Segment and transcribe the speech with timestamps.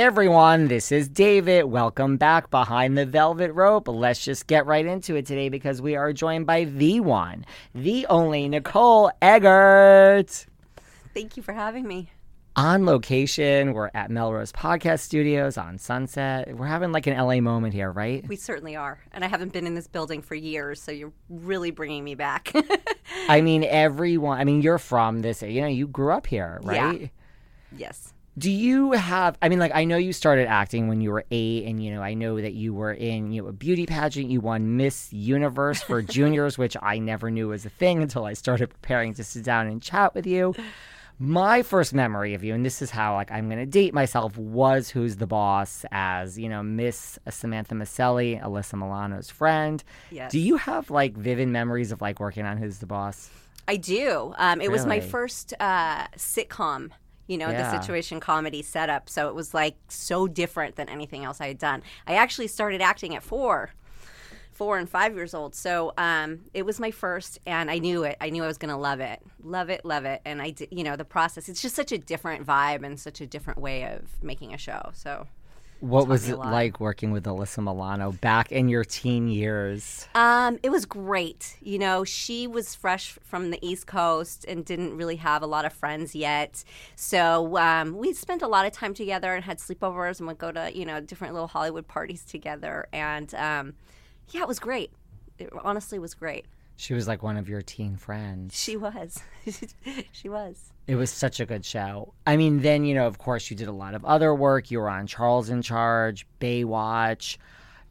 [0.00, 1.66] Hey everyone, this is David.
[1.66, 3.86] Welcome back behind the velvet rope.
[3.86, 8.06] Let's just get right into it today because we are joined by the one, the
[8.06, 10.46] only Nicole Eggert.
[11.12, 12.08] Thank you for having me.
[12.56, 16.56] On location, we're at Melrose Podcast Studios on Sunset.
[16.56, 18.26] We're having like an LA moment here, right?
[18.26, 19.00] We certainly are.
[19.12, 22.54] And I haven't been in this building for years, so you're really bringing me back.
[23.28, 27.02] I mean, everyone, I mean, you're from this, you know, you grew up here, right?
[27.02, 27.08] Yeah.
[27.76, 28.14] yes.
[28.38, 29.36] Do you have?
[29.42, 32.02] I mean, like I know you started acting when you were eight, and you know
[32.02, 34.30] I know that you were in you know a beauty pageant.
[34.30, 38.34] You won Miss Universe for juniors, which I never knew was a thing until I
[38.34, 40.54] started preparing to sit down and chat with you.
[41.18, 44.88] My first memory of you, and this is how like I'm gonna date myself, was
[44.88, 49.82] Who's the Boss as you know Miss Samantha Micelli, Alyssa Milano's friend.
[50.10, 50.30] Yes.
[50.30, 53.28] Do you have like vivid memories of like working on Who's the Boss?
[53.68, 54.34] I do.
[54.36, 56.90] Um, it was my first uh, sitcom,
[57.30, 57.62] you know, Yeah.
[57.70, 59.08] the situation comedy setup.
[59.08, 61.82] So it was like so different than anything else I had done.
[62.06, 63.70] I actually started acting at four.
[64.52, 68.18] Four and five years old, so um, it was my first, and I knew it.
[68.20, 70.20] I knew I was going to love it, love it, love it.
[70.26, 71.48] And I did, you know, the process.
[71.48, 74.90] It's just such a different vibe and such a different way of making a show.
[74.92, 75.26] So
[75.80, 80.06] What was it like working with Alyssa Milano back in your teen years?
[80.14, 81.56] Um, it was great.
[81.62, 85.64] You know, she was fresh from the East Coast and didn't really have a lot
[85.64, 86.64] of friends yet.
[86.96, 90.52] So um, we spent a lot of time together and had sleepovers and would go
[90.52, 92.86] to, you know, different little Hollywood parties together.
[92.92, 93.74] And um,
[94.28, 94.92] yeah, it was great.
[95.38, 96.44] It honestly was great.
[96.76, 98.58] She was like one of your teen friends.
[98.58, 99.22] She was.
[100.12, 100.72] she was.
[100.90, 102.14] It was such a good show.
[102.26, 104.72] I mean, then, you know, of course, you did a lot of other work.
[104.72, 107.36] You were on Charles in Charge, Baywatch.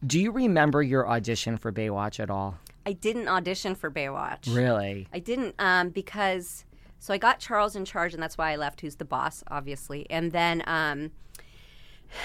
[0.06, 2.58] Do you remember your audition for Baywatch at all?
[2.84, 4.54] I didn't audition for Baywatch.
[4.54, 5.08] Really?
[5.14, 6.66] I didn't um, because
[6.98, 8.82] so I got Charles in charge, and that's why I left.
[8.82, 11.10] Who's the boss, obviously, and then um,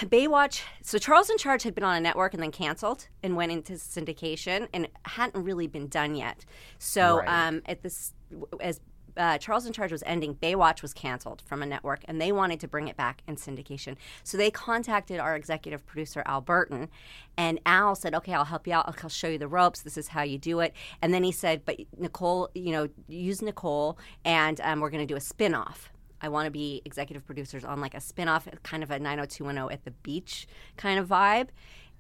[0.02, 0.62] Baywatch.
[0.82, 3.74] So Charles in charge had been on a network and then canceled and went into
[3.74, 6.44] syndication, and hadn't really been done yet.
[6.80, 7.48] So Right.
[7.48, 8.12] um, at this
[8.60, 8.82] as
[9.18, 12.60] uh, Charles in Charge was ending, Baywatch was canceled from a network, and they wanted
[12.62, 13.96] to bring it back in syndication.
[14.24, 16.90] So they contacted our executive producer Al Burton,
[17.38, 18.94] and Al said, "Okay, I'll help you out.
[19.04, 19.82] I'll show you the ropes.
[19.82, 23.42] This is how you do it." And then he said, "But Nicole, you know, use
[23.42, 27.64] Nicole, and um, we're going to do a spin-off." I want to be executive producers
[27.64, 30.48] on like a spin-off, kind of a 90210 at the beach
[30.78, 31.50] kind of vibe.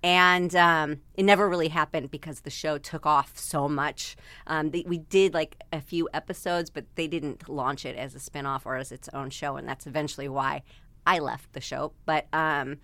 [0.05, 4.15] And um, it never really happened because the show took off so much.
[4.45, 8.67] Um, we did like a few episodes, but they didn't launch it as a spin-off
[8.67, 10.61] or as its own show, and that's eventually why
[11.07, 11.93] I left the show.
[12.05, 12.77] But um,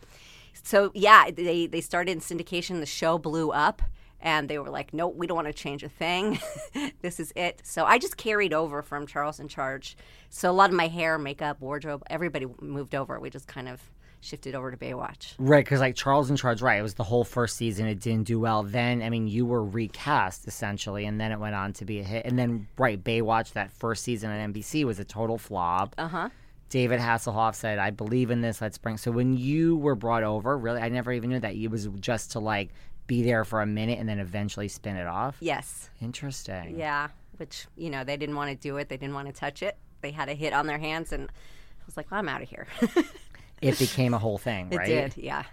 [0.64, 2.80] so yeah, they they started in syndication.
[2.80, 3.84] The show blew up,
[4.20, 6.40] and they were like, "No, we don't want to change a thing.
[7.02, 9.96] this is it." So I just carried over from Charles in Charge.
[10.32, 13.20] So a lot of my hair, makeup, wardrobe, everybody moved over.
[13.20, 15.34] We just kind of shifted over to Baywatch.
[15.38, 16.80] Right, because like Charles in Charge, right?
[16.80, 17.88] It was the whole first season.
[17.88, 18.64] It didn't do well.
[18.64, 22.04] Then, I mean, you were recast essentially, and then it went on to be a
[22.04, 22.26] hit.
[22.26, 25.96] And then, right, Baywatch, that first season on NBC was a total flop.
[25.98, 26.30] Uh huh.
[26.70, 28.62] David Hasselhoff said, "I believe in this.
[28.62, 31.68] Let's bring." So when you were brought over, really, I never even knew that it
[31.68, 32.70] was just to like
[33.08, 35.36] be there for a minute and then eventually spin it off.
[35.42, 35.90] Yes.
[36.02, 36.78] Interesting.
[36.80, 37.10] Yeah.
[37.36, 38.88] Which you know they didn't want to do it.
[38.88, 39.76] They didn't want to touch it.
[40.00, 42.50] They had a hit on their hands, and I was like, well, "I'm out of
[42.50, 42.68] here."
[43.62, 44.88] It became a whole thing, right?
[44.88, 45.24] it did.
[45.24, 45.44] Yeah.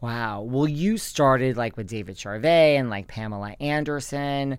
[0.00, 0.42] Wow.
[0.42, 4.58] Well, you started like with David Charvet and like Pamela Anderson.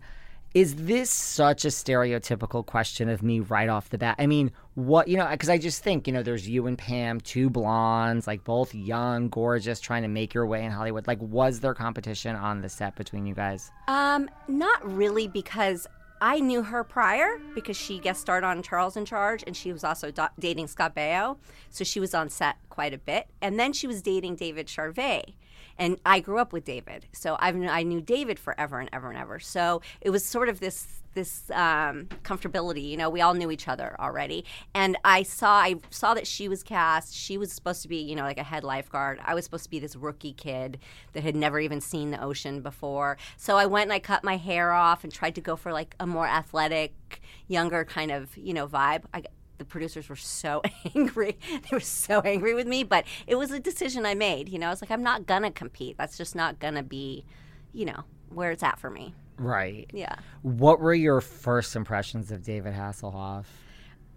[0.56, 4.16] Is this such a stereotypical question of me right off the bat?
[4.18, 7.22] I mean, what, you know, because I just think, you know, there's you and Pam,
[7.22, 11.06] two blondes, like both young, gorgeous, trying to make your way in Hollywood.
[11.06, 13.70] Like, was there competition on the set between you guys?
[13.88, 15.86] Um, not really because
[16.22, 19.84] I knew her prior because she guest starred on Charles in Charge and she was
[19.84, 21.38] also do- dating Scott Baio.
[21.70, 23.28] So she was on set quite a bit.
[23.42, 25.34] And then she was dating David Charvet.
[25.78, 27.06] And I grew up with David.
[27.14, 29.40] So I've, I knew David forever and ever and ever.
[29.40, 32.90] So it was sort of this this um, comfortability.
[32.90, 36.48] You know, we all knew each other already, and I saw I saw that she
[36.48, 37.16] was cast.
[37.16, 39.20] She was supposed to be, you know, like a head lifeguard.
[39.24, 40.80] I was supposed to be this rookie kid
[41.14, 43.18] that had never even seen the ocean before.
[43.38, 45.96] So I went and I cut my hair off and tried to go for like
[46.00, 49.04] a more athletic, younger kind of, you know, vibe.
[49.14, 49.24] I,
[49.58, 50.62] the producers were so
[50.96, 51.38] angry.
[51.50, 54.50] They were so angry with me, but it was a decision I made.
[54.50, 55.98] You know, I was like, I'm not gonna compete.
[55.98, 57.26] That's just not gonna be,
[57.74, 59.14] you know, where it's at for me.
[59.40, 59.90] Right.
[59.94, 60.16] Yeah.
[60.42, 63.46] What were your first impressions of David Hasselhoff?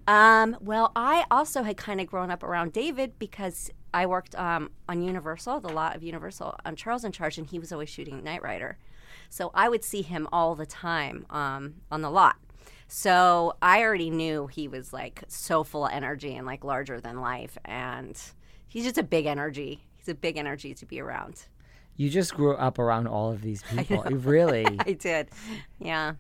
[0.08, 4.70] Um, well, I also had kind of grown up around David because I worked um,
[4.88, 8.24] on Universal, the lot of Universal, on Charles in Charge, and he was always shooting
[8.24, 8.78] Knight Rider.
[9.30, 12.36] So I would see him all the time um, on the lot.
[12.88, 17.20] So I already knew he was like so full of energy and like larger than
[17.20, 17.56] life.
[17.64, 18.20] And
[18.68, 19.86] he's just a big energy.
[19.96, 21.46] He's a big energy to be around.
[21.96, 24.02] You just grew up around all of these people.
[24.02, 24.66] really?
[24.86, 25.28] I did.
[25.78, 26.14] Yeah.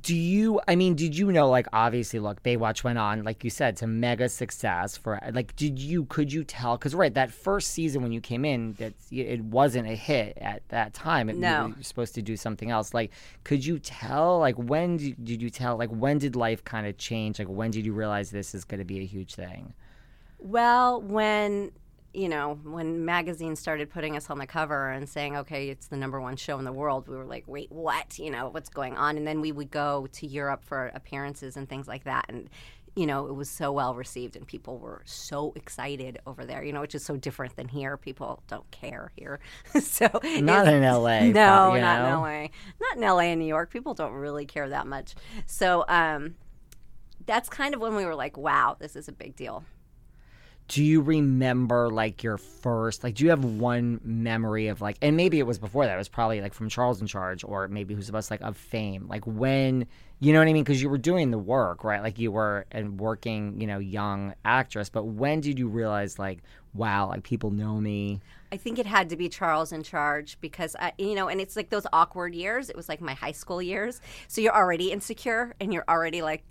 [0.00, 3.50] Do you, I mean, did you know, like, obviously, look, Baywatch went on, like you
[3.50, 6.76] said, to mega success for, like, did you, could you tell?
[6.76, 10.68] Because, right, that first season when you came in, that it wasn't a hit at
[10.70, 11.30] that time.
[11.30, 11.66] It, No.
[11.66, 12.92] You were supposed to do something else.
[12.92, 13.12] Like,
[13.44, 16.98] could you tell, like, when did, did you tell, like, when did life kind of
[16.98, 17.38] change?
[17.38, 19.74] Like, when did you realize this is going to be a huge thing?
[20.40, 21.70] Well, when
[22.14, 25.96] you know, when magazines started putting us on the cover and saying, "Okay, it's the
[25.96, 28.18] number one show in the world," we were like, "Wait, what?
[28.18, 31.68] You know, what's going on?" And then we would go to Europe for appearances and
[31.68, 32.48] things like that, and
[32.96, 36.62] you know, it was so well received, and people were so excited over there.
[36.62, 37.96] You know, which is so different than here.
[37.96, 39.40] People don't care here,
[39.80, 41.20] so Not in LA.
[41.20, 42.24] no, you not know?
[42.24, 42.48] in LA.
[42.80, 43.70] Not in LA and New York.
[43.70, 45.14] People don't really care that much.
[45.46, 46.36] So um,
[47.26, 49.64] that's kind of when we were like, "Wow, this is a big deal."
[50.66, 55.16] Do you remember like your first like do you have one memory of like and
[55.16, 57.94] maybe it was before that it was probably like from charles in charge or maybe
[57.94, 59.86] Who's the Boss like of fame like when
[60.20, 60.64] you know what i mean?
[60.64, 62.02] Because you were doing the work right?
[62.02, 66.42] Like you were a working you know young actress but when did you realize like
[66.72, 68.20] wow like people know me?
[68.54, 71.56] I think it had to be Charles in charge because I, you know, and it's
[71.56, 72.70] like those awkward years.
[72.70, 76.44] It was like my high school years, so you're already insecure and you're already like,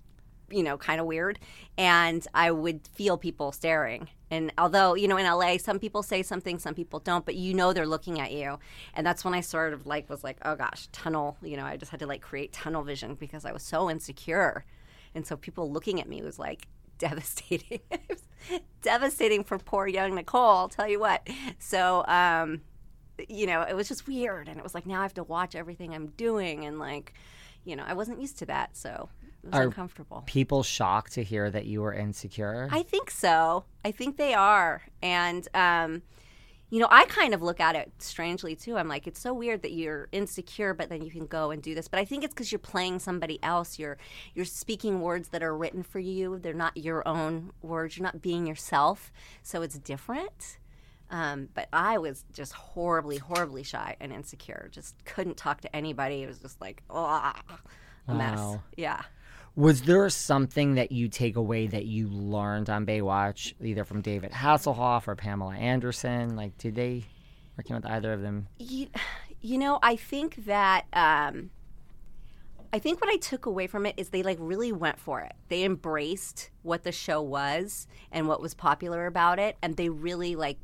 [0.53, 1.39] you know, kind of weird.
[1.77, 4.09] And I would feel people staring.
[4.29, 7.53] And although you know, in LA, some people say something, some people don't, but you
[7.53, 8.59] know they're looking at you.
[8.93, 11.37] And that's when I sort of like was like, oh gosh, tunnel.
[11.41, 14.65] You know, I just had to like create tunnel vision because I was so insecure,
[15.15, 16.67] and so people looking at me was like
[16.97, 17.81] devastating.
[18.81, 21.27] Devastating for poor young Nicole, I'll tell you what.
[21.59, 22.61] So, um,
[23.29, 24.47] you know, it was just weird.
[24.47, 26.65] And it was like, now I have to watch everything I'm doing.
[26.65, 27.13] And like,
[27.63, 28.75] you know, I wasn't used to that.
[28.75, 29.09] So
[29.43, 30.23] it was Are- uncomfortable.
[30.25, 33.65] people shocked to hear that you were insecure I think so.
[33.85, 34.81] I think they are.
[35.01, 36.01] And, um,
[36.69, 38.77] you know, I kind of look at it strangely too.
[38.77, 41.75] I'm like, it's so weird that you're insecure, but then you can go and do
[41.75, 41.87] this.
[41.87, 43.77] But I think it's because you're playing somebody else.
[43.77, 43.97] You're
[44.33, 46.39] you're speaking words that are written for you.
[46.39, 47.95] They're not your own words.
[47.95, 49.11] You're not being yourself.
[49.43, 50.57] So it's different.
[51.11, 54.67] Um, but I was just horribly, horribly shy and insecure.
[54.71, 56.23] Just couldn't talk to anybody.
[56.23, 57.33] It was just like, oh,
[58.07, 58.57] a mess.
[58.77, 59.03] Yeah.
[59.55, 64.31] Was there something that you take away that you learned on Baywatch, either from David
[64.31, 66.35] Hasselhoff or Pamela Anderson?
[66.35, 67.05] Like, did they
[67.57, 68.47] working with either of them?
[68.57, 68.87] You,
[69.41, 71.51] you know, I think that um,
[72.73, 75.33] I think what I took away from it is they like really went for it.
[75.49, 80.35] They embraced what the show was and what was popular about it, and they really
[80.35, 80.57] like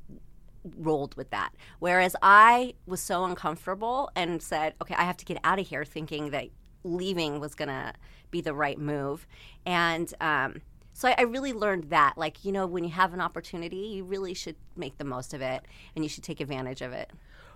[0.77, 1.51] rolled with that.
[1.77, 5.85] Whereas I was so uncomfortable and said, "Okay, I have to get out of here,"
[5.85, 6.47] thinking that
[6.83, 7.93] leaving was gonna
[8.31, 9.27] be the right move,
[9.65, 10.13] and.
[10.21, 13.77] Um, so I, I really learned that, like you know, when you have an opportunity,
[13.77, 15.63] you really should make the most of it,
[15.95, 17.09] and you should take advantage of it.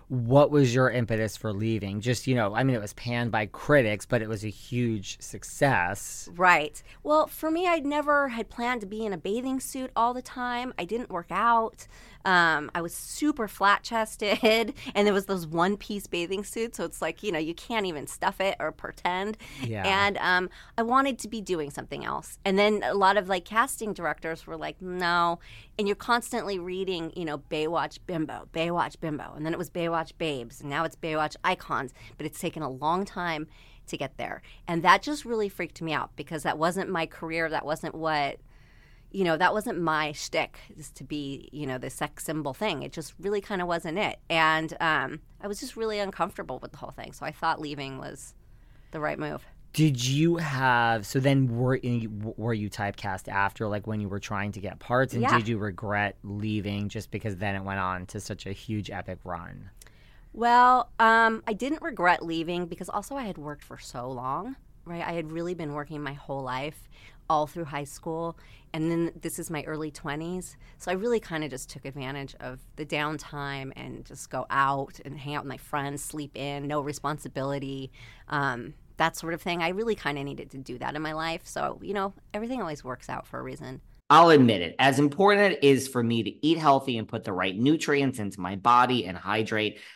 [0.08, 2.00] What was your impetus for leaving?
[2.00, 5.20] Just, you know, I mean, it was panned by critics, but it was a huge
[5.20, 6.28] success.
[6.34, 6.82] Right.
[7.02, 10.22] Well, for me, I never had planned to be in a bathing suit all the
[10.22, 10.74] time.
[10.78, 11.86] I didn't work out.
[12.24, 16.76] Um, I was super flat chested, and there was those one piece bathing suits.
[16.76, 19.36] So it's like, you know, you can't even stuff it or pretend.
[19.62, 19.82] Yeah.
[19.86, 22.38] And um, I wanted to be doing something else.
[22.44, 25.38] And then a lot of like casting directors were like, no.
[25.78, 29.32] And you're constantly reading, you know, Baywatch Bimbo, Baywatch Bimbo.
[29.36, 30.60] And then it was Baywatch Babes.
[30.60, 31.92] And now it's Baywatch Icons.
[32.16, 33.48] But it's taken a long time
[33.86, 34.42] to get there.
[34.66, 37.48] And that just really freaked me out because that wasn't my career.
[37.48, 38.38] That wasn't what,
[39.14, 42.82] you know, that wasn't my shtick, is to be, you know, the sex symbol thing.
[42.82, 44.18] It just really kind of wasn't it.
[44.28, 47.12] And um, I was just really uncomfortable with the whole thing.
[47.12, 48.34] So I thought leaving was
[48.90, 49.46] the right move.
[49.72, 51.78] Did you have so then were
[52.36, 55.36] were you typecast after like when you were trying to get parts and Yeah.
[55.36, 59.18] did you regret leaving just because then it went on to such a huge epic
[59.24, 59.70] run?
[60.32, 65.02] Well, um, I didn't regret leaving because also I had worked for so long right?
[65.02, 66.88] I had really been working my whole life,
[67.28, 68.38] all through high school,
[68.72, 70.56] and then this is my early 20s.
[70.78, 75.00] So I really kind of just took advantage of the downtime and just go out
[75.04, 77.92] and hang out with my friends, sleep in, no responsibility.
[78.28, 79.62] Um, that sort of thing.
[79.62, 81.42] I really kind of needed to do that in my life.
[81.44, 83.80] So, you know, everything always works out for a reason.
[84.10, 87.32] I'll admit it, as important it is for me to eat healthy and put the
[87.32, 89.78] right nutrients into my body and hydrate,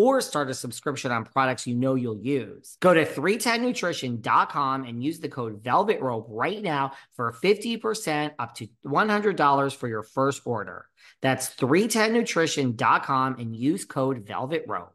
[0.00, 2.78] or start a subscription on products you know you'll use.
[2.80, 8.66] Go to 310nutrition.com and use the code Velvet Rope right now for 50% up to
[8.86, 10.86] $100 for your first order.
[11.20, 14.94] That's 310nutrition.com and use code Velvet Rope.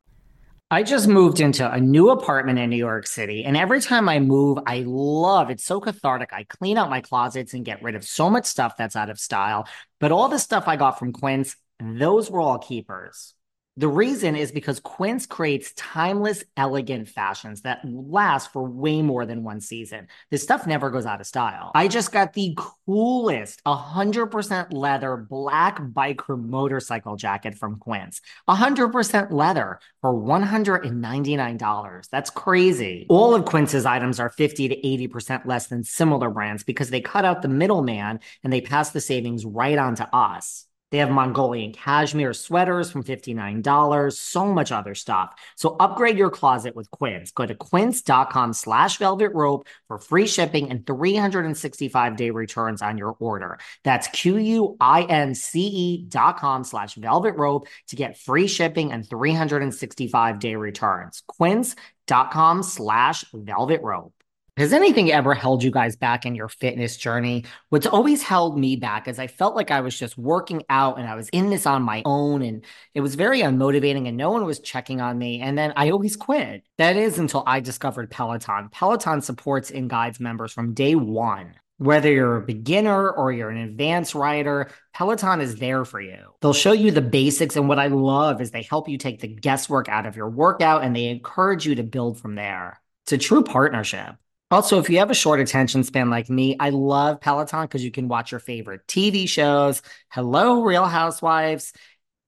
[0.72, 4.18] I just moved into a new apartment in New York City, and every time I
[4.20, 6.34] move, I love it's so cathartic.
[6.34, 9.20] I clean out my closets and get rid of so much stuff that's out of
[9.20, 9.68] style.
[10.00, 13.35] But all the stuff I got from Quince, those were all keepers.
[13.78, 19.44] The reason is because Quince creates timeless, elegant fashions that last for way more than
[19.44, 20.08] one season.
[20.32, 21.72] This stuff never goes out of style.
[21.76, 28.22] I just got the coolest 100% leather black biker motorcycle jacket from Quince.
[28.48, 32.10] 100% leather for $199.
[32.10, 33.08] That's crazy.
[33.10, 37.26] All of Quince's items are 50 to 80% less than similar brands because they cut
[37.26, 40.66] out the middleman and they pass the savings right on to us.
[40.96, 45.34] They have Mongolian cashmere sweaters from $59, so much other stuff.
[45.58, 47.32] So upgrade your closet with Quince.
[47.32, 53.18] Go to quince.com slash velvet rope for free shipping and 365 day returns on your
[53.20, 53.58] order.
[53.84, 61.24] That's Q-U-I-N-C-E dot com slash velvet rope to get free shipping and 365 day returns.
[61.28, 64.14] Quince.com slash velvet rope.
[64.58, 67.44] Has anything ever held you guys back in your fitness journey?
[67.72, 71.10] What's always held me back is I felt like I was just working out and
[71.10, 74.46] I was in this on my own and it was very unmotivating and no one
[74.46, 75.42] was checking on me.
[75.42, 76.64] And then I always quit.
[76.78, 78.70] That is until I discovered Peloton.
[78.72, 81.56] Peloton supports and guides members from day one.
[81.78, 86.34] Whether you're a beginner or you're an advanced rider, Peloton is there for you.
[86.40, 87.58] They'll show you the basics.
[87.58, 90.86] And what I love is they help you take the guesswork out of your workout
[90.86, 92.80] and they encourage you to build from there.
[93.04, 94.16] It's a true partnership.
[94.52, 97.92] Also, if you have a short attention span like me, I love Peloton because you
[97.92, 99.82] can watch your favorite TV shows.
[100.10, 101.74] Hello, Real Housewives.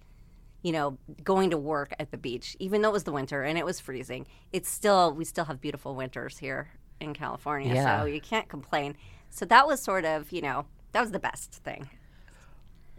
[0.62, 3.58] you know, going to work at the beach, even though it was the winter and
[3.58, 6.68] it was freezing, it's still, we still have beautiful winters here
[7.00, 7.74] in California.
[7.74, 8.00] Yeah.
[8.00, 8.94] So you can't complain.
[9.30, 11.88] So that was sort of, you know, that was the best thing.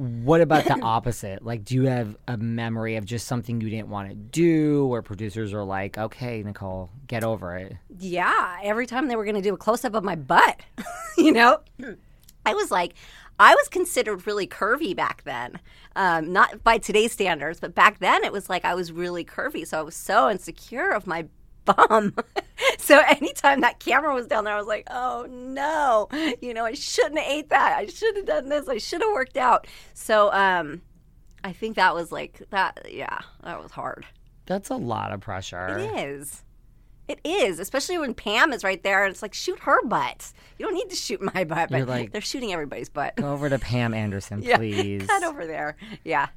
[0.02, 1.46] What about the opposite?
[1.46, 5.04] Like, do you have a memory of just something you didn't want to do, where
[5.04, 9.44] producers are like, "Okay, Nicole, get over it." Yeah, every time they were going to
[9.44, 10.60] do a close up of my butt,
[11.20, 11.60] you know,
[12.48, 12.96] I was like,
[13.40, 15.60] I was considered really curvy back then.
[15.96, 19.68] Um, not by today's standards, but back then it was like I was really curvy.
[19.68, 21.26] So I was so insecure of my
[21.66, 22.16] bum.
[22.78, 26.08] so anytime that camera was down there, I was like, oh no,
[26.42, 27.78] you know, I shouldn't have ate that.
[27.78, 28.68] I should have done this.
[28.68, 29.68] I should have worked out.
[29.94, 30.82] So um,
[31.44, 32.86] I think that was like that.
[32.92, 34.06] Yeah, that was hard.
[34.46, 35.78] That's a lot of pressure.
[35.78, 36.44] It is.
[37.08, 39.04] It is, especially when Pam is right there.
[39.04, 40.32] And it's like shoot her butt.
[40.58, 43.16] You don't need to shoot my butt, but You're like- they're shooting everybody's butt.
[43.18, 45.06] Go over to Pam Anderson, yeah, please.
[45.08, 45.76] cut over there.
[46.06, 46.28] Yeah.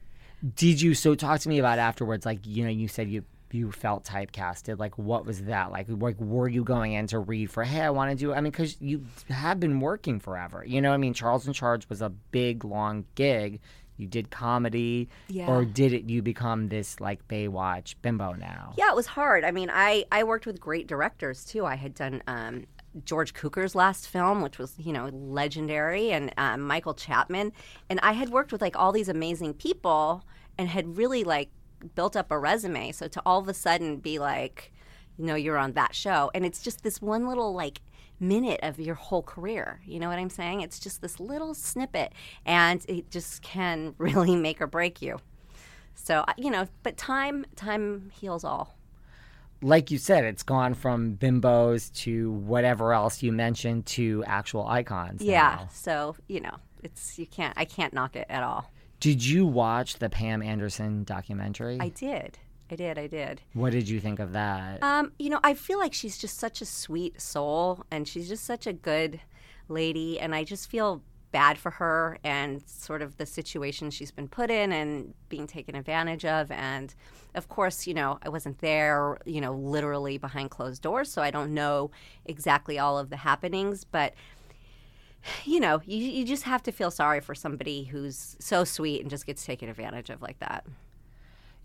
[0.56, 2.26] Did you so talk to me about afterwards?
[2.26, 4.78] Like you know, you said you you felt typecasted.
[4.78, 5.86] Like what was that like?
[5.88, 7.62] Like were you going in to read for?
[7.64, 8.32] Hey, I want to do.
[8.34, 10.64] I mean, because you have been working forever.
[10.66, 13.60] You know, I mean, Charles in Charge was a big long gig.
[13.96, 15.46] You did comedy, Yeah.
[15.46, 16.10] or did it?
[16.10, 18.74] You become this like Baywatch bimbo now?
[18.76, 19.44] Yeah, it was hard.
[19.44, 21.64] I mean, I I worked with great directors too.
[21.64, 22.64] I had done um,
[23.04, 27.52] George Cukor's last film, which was you know legendary, and um, Michael Chapman,
[27.88, 30.24] and I had worked with like all these amazing people,
[30.58, 31.50] and had really like
[31.94, 32.92] built up a resume.
[32.92, 34.72] So to all of a sudden be like,
[35.18, 37.80] you know, you're on that show, and it's just this one little like
[38.20, 39.80] minute of your whole career.
[39.86, 40.60] You know what I'm saying?
[40.62, 42.12] It's just this little snippet,
[42.46, 45.18] and it just can really make or break you.
[45.94, 48.76] So uh, you know, but time time heals all.
[49.62, 55.22] like you said, it's gone from bimbos to whatever else you mentioned to actual icons.
[55.22, 55.56] Yeah.
[55.60, 55.68] now.
[55.72, 58.70] So you know, it's you can't I can't knock it at all.
[59.00, 61.78] Did you watch the Pam Anderson documentary?
[61.80, 62.38] I did.
[62.70, 62.98] I did.
[62.98, 63.42] I did.
[63.52, 64.82] what did you think of that?
[64.82, 68.44] Um, you know, I feel like she's just such a sweet soul, and she's just
[68.44, 69.20] such a good
[69.68, 71.02] lady, and I just feel
[71.34, 75.74] bad for her and sort of the situation she's been put in and being taken
[75.74, 76.94] advantage of and
[77.34, 81.32] of course you know i wasn't there you know literally behind closed doors so i
[81.32, 81.90] don't know
[82.24, 84.14] exactly all of the happenings but
[85.44, 89.10] you know you, you just have to feel sorry for somebody who's so sweet and
[89.10, 90.64] just gets taken advantage of like that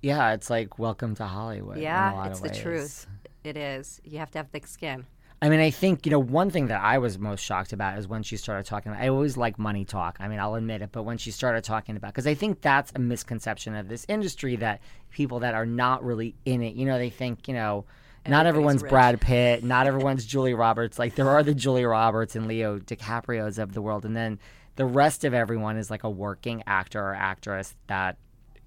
[0.02, 1.78] yeah, it's like welcome to Hollywood.
[1.78, 2.58] yeah it's the ways.
[2.58, 3.08] truth
[3.44, 5.06] it is you have to have thick skin
[5.42, 8.08] I mean, I think you know one thing that I was most shocked about is
[8.08, 8.92] when she started talking.
[8.92, 10.18] I always like money talk.
[10.20, 12.92] I mean, I'll admit it, but when she started talking about, because I think that's
[12.94, 16.98] a misconception of this industry that people that are not really in it, you know,
[16.98, 17.86] they think you know.
[18.30, 18.90] Not everyone's rich.
[18.90, 19.64] Brad Pitt.
[19.64, 21.00] Not everyone's Julie Roberts.
[21.00, 24.40] Like there are the Julie Roberts and Leo DiCaprio's of the world, and then
[24.76, 28.18] the rest of everyone is like a working actor or actress that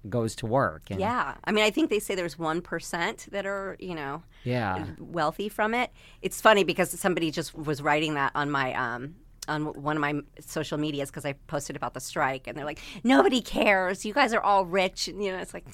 [0.09, 0.83] goes to work.
[0.89, 1.35] And, Yeah.
[1.43, 4.85] I mean, I think they say there's 1% that are, you know, yeah.
[4.99, 5.91] wealthy from it.
[6.21, 9.15] It's funny because somebody just was writing that on my, um,
[9.47, 12.79] on one of my social medias because I posted about the strike and they're like,
[13.03, 14.05] nobody cares.
[14.05, 15.07] You guys are all rich.
[15.07, 15.65] And, you know, it's like,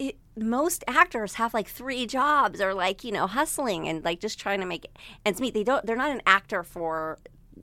[0.00, 4.40] it, most actors have like three jobs or like, you know, hustling and like just
[4.40, 4.86] trying to make
[5.26, 5.52] ends meet.
[5.52, 7.18] They don't, they're not an actor for,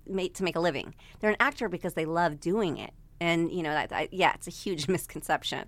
[0.06, 0.94] made to make a living.
[1.20, 2.92] They're an actor because they love doing it.
[3.20, 5.66] And, you know, that, I, yeah, it's a huge misconception.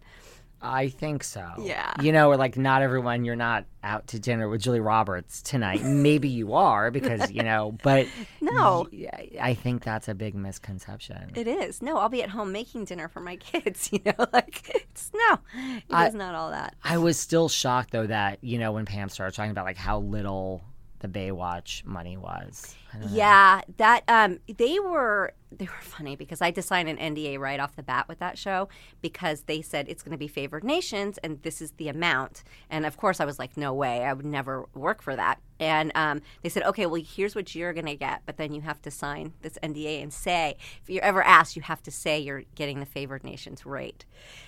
[0.62, 1.48] I think so.
[1.60, 1.94] Yeah.
[2.02, 5.82] You know, like not everyone, you're not out to dinner with Julie Roberts tonight.
[5.84, 8.08] Maybe you are because, you know, but
[8.42, 8.88] No.
[8.92, 11.32] y- I think that's a big misconception.
[11.36, 11.82] It is.
[11.82, 15.40] No, I'll be at home making dinner for my kids, you know, like it's no.
[15.56, 16.76] It I- is not all that.
[16.84, 20.00] I was still shocked though that, you know, when Pam started talking about like how
[20.00, 20.64] little
[21.00, 22.76] the Baywatch money was.
[23.10, 27.40] Yeah, that um they were they were funny because I had to sign an NDA
[27.40, 28.70] right off the bat with that show
[29.02, 32.44] because they said it's going to be favored nations and this is the amount.
[32.70, 35.40] And of course I was like no way, I would never work for that.
[35.60, 38.62] And um, they said, okay, well, here's what you're going to get, but then you
[38.62, 42.18] have to sign this NDA and say, if you're ever asked, you have to say
[42.18, 44.06] you're getting the favored nations rate.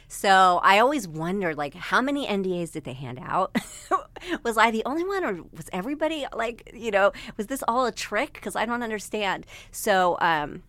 [0.08, 3.56] So I always wondered, like, how many NDAs did they hand out?
[4.44, 7.92] was I the only one, or was everybody like, you know, was this all a
[7.92, 8.31] trick?
[8.34, 9.46] Because I don't understand.
[9.72, 10.64] So, um,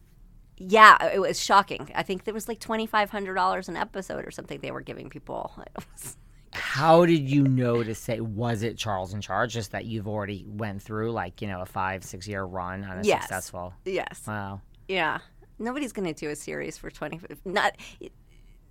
[0.59, 1.91] yeah, it was shocking.
[1.95, 4.81] I think there was like twenty five hundred dollars an episode or something they were
[4.83, 5.53] giving people.
[6.55, 9.55] How did you know to say was it Charles in charge?
[9.55, 12.99] Just that you've already went through like, you know, a five, six year run on
[12.99, 13.23] a Yes.
[13.23, 13.73] successful.
[13.87, 14.61] yes, Wow.
[14.87, 15.19] yeah.
[15.59, 17.21] Nobody's going to do a series for twenty.
[17.45, 17.77] Not.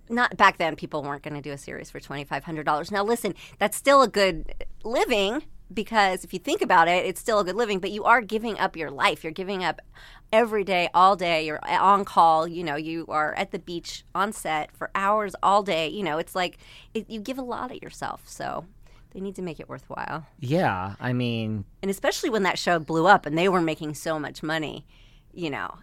[0.08, 2.90] Not back then, people weren't going to do a series for twenty five hundred dollars.
[2.90, 4.52] Now, listen, that's still a good
[4.84, 5.42] living
[5.74, 7.78] because if you think about it, it's still a good living.
[7.78, 9.24] But you are giving up your life.
[9.24, 9.80] You're giving up
[10.32, 11.46] every day, all day.
[11.46, 12.46] You're on call.
[12.46, 15.88] You know, you are at the beach on set for hours all day.
[15.88, 16.58] You know, it's like
[16.94, 18.22] it, you give a lot of yourself.
[18.26, 18.64] So
[19.12, 20.26] they need to make it worthwhile.
[20.40, 20.94] Yeah.
[21.00, 24.42] I mean, and especially when that show blew up and they were making so much
[24.42, 24.86] money,
[25.32, 25.78] you know,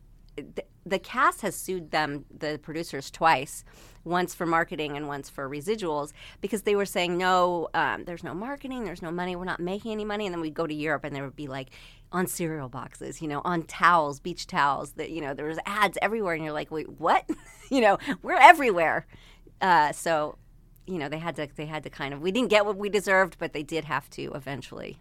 [0.86, 3.64] the, cast has sued them, the producers, twice,
[4.04, 8.34] once for marketing and once for residuals, because they were saying no, um, there's no
[8.34, 11.04] marketing, there's no money, we're not making any money, and then we'd go to Europe
[11.04, 11.70] and there would be like
[12.12, 15.98] on cereal boxes, you know, on towels, beach towels, that you know, there was ads
[16.02, 17.30] everywhere, and you're like, wait, what?
[17.70, 19.06] you know, we're everywhere.
[19.62, 20.38] Uh, so
[20.90, 22.90] you know they had to they had to kind of we didn't get what we
[22.90, 24.98] deserved but they did have to eventually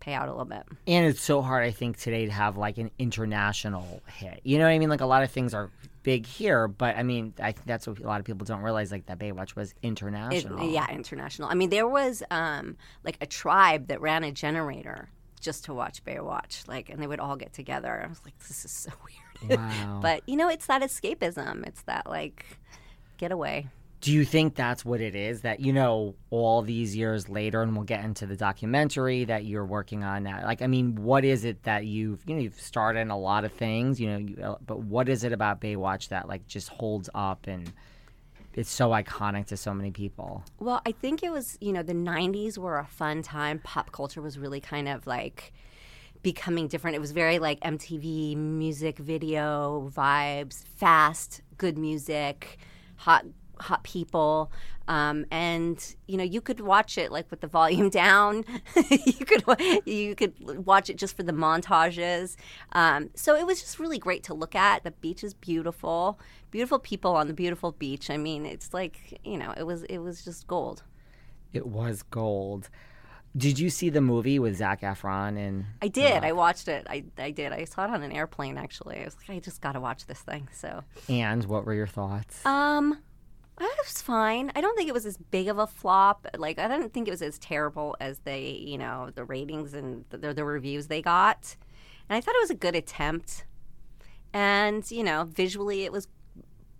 [0.00, 0.62] pay out a little bit.
[0.86, 4.40] And it's so hard, I think, today to have like an international hit.
[4.44, 4.88] You know what I mean?
[4.88, 5.70] Like a lot of things are
[6.02, 8.90] big here, but I mean, I think that's what a lot of people don't realize.
[8.92, 10.70] Like that Baywatch was It- international.
[10.70, 11.48] yeah, international.
[11.48, 15.08] I mean, there was um, like a tribe that ran a generator
[15.40, 18.02] just to watch Baywatch, like, and they would all get together.
[18.04, 18.90] I was like, this is so
[19.48, 19.60] weird.
[19.60, 20.00] Wow.
[20.02, 21.66] but you know, it's that escapism.
[21.66, 22.44] It's that like
[23.18, 23.68] getaway.
[24.00, 25.40] Do you think that's what it is?
[25.40, 29.64] That you know, all these years later, and we'll get into the documentary that you're
[29.64, 30.40] working on now.
[30.44, 33.44] Like, I mean, what is it that you've you know you've started in a lot
[33.44, 36.68] of things, you know, you, uh, but what is it about Baywatch that like just
[36.68, 37.72] holds up and
[38.54, 40.42] it's so iconic to so many people?
[40.58, 43.60] Well, I think it was, you know, the 90s were a fun time.
[43.60, 45.52] Pop culture was really kind of like
[46.22, 46.96] becoming different.
[46.96, 52.58] It was very like MTV music video vibes, fast, good music,
[52.96, 53.24] hot
[53.60, 54.50] hot people.
[54.86, 58.44] Um, and you know you could watch it like with the volume down.
[58.90, 59.44] you could
[59.86, 60.34] you could
[60.66, 62.36] watch it just for the montages.
[62.72, 64.84] Um, so it was just really great to look at.
[64.84, 66.18] The beach is beautiful,
[66.50, 68.08] beautiful people on the beautiful beach.
[68.08, 70.82] I mean, it's like you know it was it was just gold.
[71.52, 72.70] It was gold.
[73.36, 76.24] Did you see the movie with Zac Efron and I did.
[76.24, 76.86] I watched it.
[76.88, 77.52] I, I did.
[77.52, 79.00] I saw it on an airplane actually.
[79.00, 80.48] I was like, I just got to watch this thing.
[80.52, 82.44] So, and what were your thoughts?
[82.46, 82.98] um,
[83.66, 84.52] it was fine.
[84.54, 86.26] I don't think it was as big of a flop.
[86.36, 90.04] Like, I didn't think it was as terrible as they, you know, the ratings and
[90.10, 91.56] the, the reviews they got.
[92.08, 93.44] And I thought it was a good attempt.
[94.32, 96.06] And you know, visually it was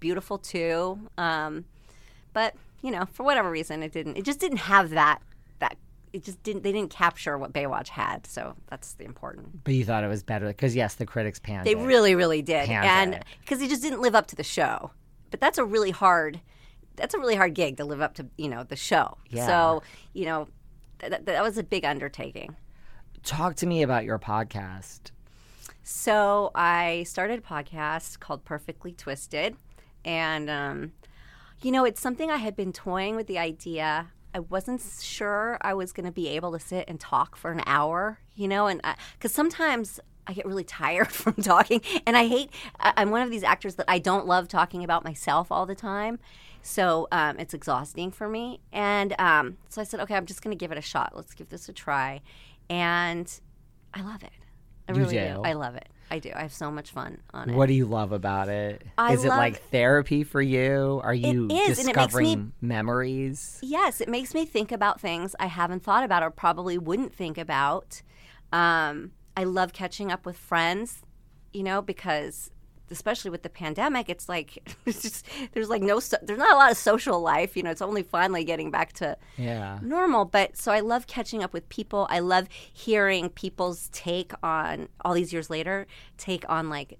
[0.01, 0.99] beautiful too.
[1.17, 1.65] Um,
[2.33, 4.17] but you know, for whatever reason, it didn't.
[4.17, 5.21] It just didn't have that.
[5.59, 5.77] That
[6.13, 6.63] it just didn't.
[6.63, 8.27] They didn't capture what Baywatch had.
[8.27, 9.65] So that's the important.
[9.65, 11.79] but you thought it was better because yes, the critics panned They it.
[11.79, 13.25] really, really did, Panned and it.
[13.41, 14.91] because it just didn't live up to the show.
[15.31, 16.41] But that's a really hard.
[16.99, 19.17] That's a really hard gig to live up to, you know, the show.
[19.31, 19.47] Yeah.
[19.47, 19.83] So
[20.13, 20.49] you know,
[20.99, 22.57] that, that was a big undertaking.
[23.25, 25.11] Talk to me about your podcast.
[25.83, 29.57] So I started a podcast called Perfectly Twisted,
[30.05, 30.93] and um,
[31.63, 34.09] you know, it's something I had been toying with the idea.
[34.35, 37.63] I wasn't sure I was going to be able to sit and talk for an
[37.67, 38.83] hour, you know, and
[39.15, 42.51] because sometimes I get really tired from talking, and I hate.
[42.79, 45.75] I- I'm one of these actors that I don't love talking about myself all the
[45.75, 46.19] time,
[46.69, 48.61] so um, it's exhausting for me.
[48.73, 51.13] And um, so I said, okay, I'm just going to give it a shot.
[51.17, 52.21] Let's give this a try,
[52.69, 53.29] and
[53.95, 54.31] I love it.
[54.89, 55.35] I You really do?
[55.35, 55.43] do.
[55.45, 55.89] I love it.
[56.11, 56.31] I do.
[56.35, 57.55] I have so much fun on it.
[57.55, 58.81] What do you love about it?
[58.83, 61.01] Is I it love- like therapy for you?
[61.05, 63.59] Are you is, and it makes me- discovering memories?
[63.63, 67.37] Yes, it makes me think about things I haven't thought about or probably wouldn't think
[67.37, 68.01] about.
[68.53, 71.03] Um, I love catching up with friends,
[71.53, 72.51] you know, because
[72.91, 76.57] especially with the pandemic, it's like it's just there's like no so, there's not a
[76.57, 77.57] lot of social life.
[77.57, 79.79] You know, it's only finally getting back to Yeah.
[79.83, 80.25] normal.
[80.25, 82.07] But so I love catching up with people.
[82.11, 86.99] I love hearing people's take on all these years later, take on like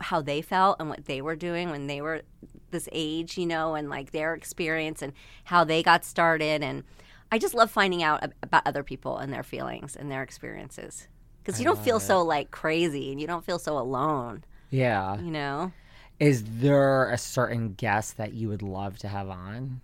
[0.00, 2.22] how they felt and what they were doing when they were
[2.70, 5.12] this age, you know, and like their experience and
[5.44, 6.62] how they got started.
[6.62, 6.84] And
[7.32, 11.08] I just love finding out about other people and their feelings and their experiences.
[11.42, 15.18] Because you don't feel so like crazy and you don't feel so alone, Yeah.
[15.18, 15.72] you know?
[16.20, 19.80] Is there a certain guest that you would love to have on?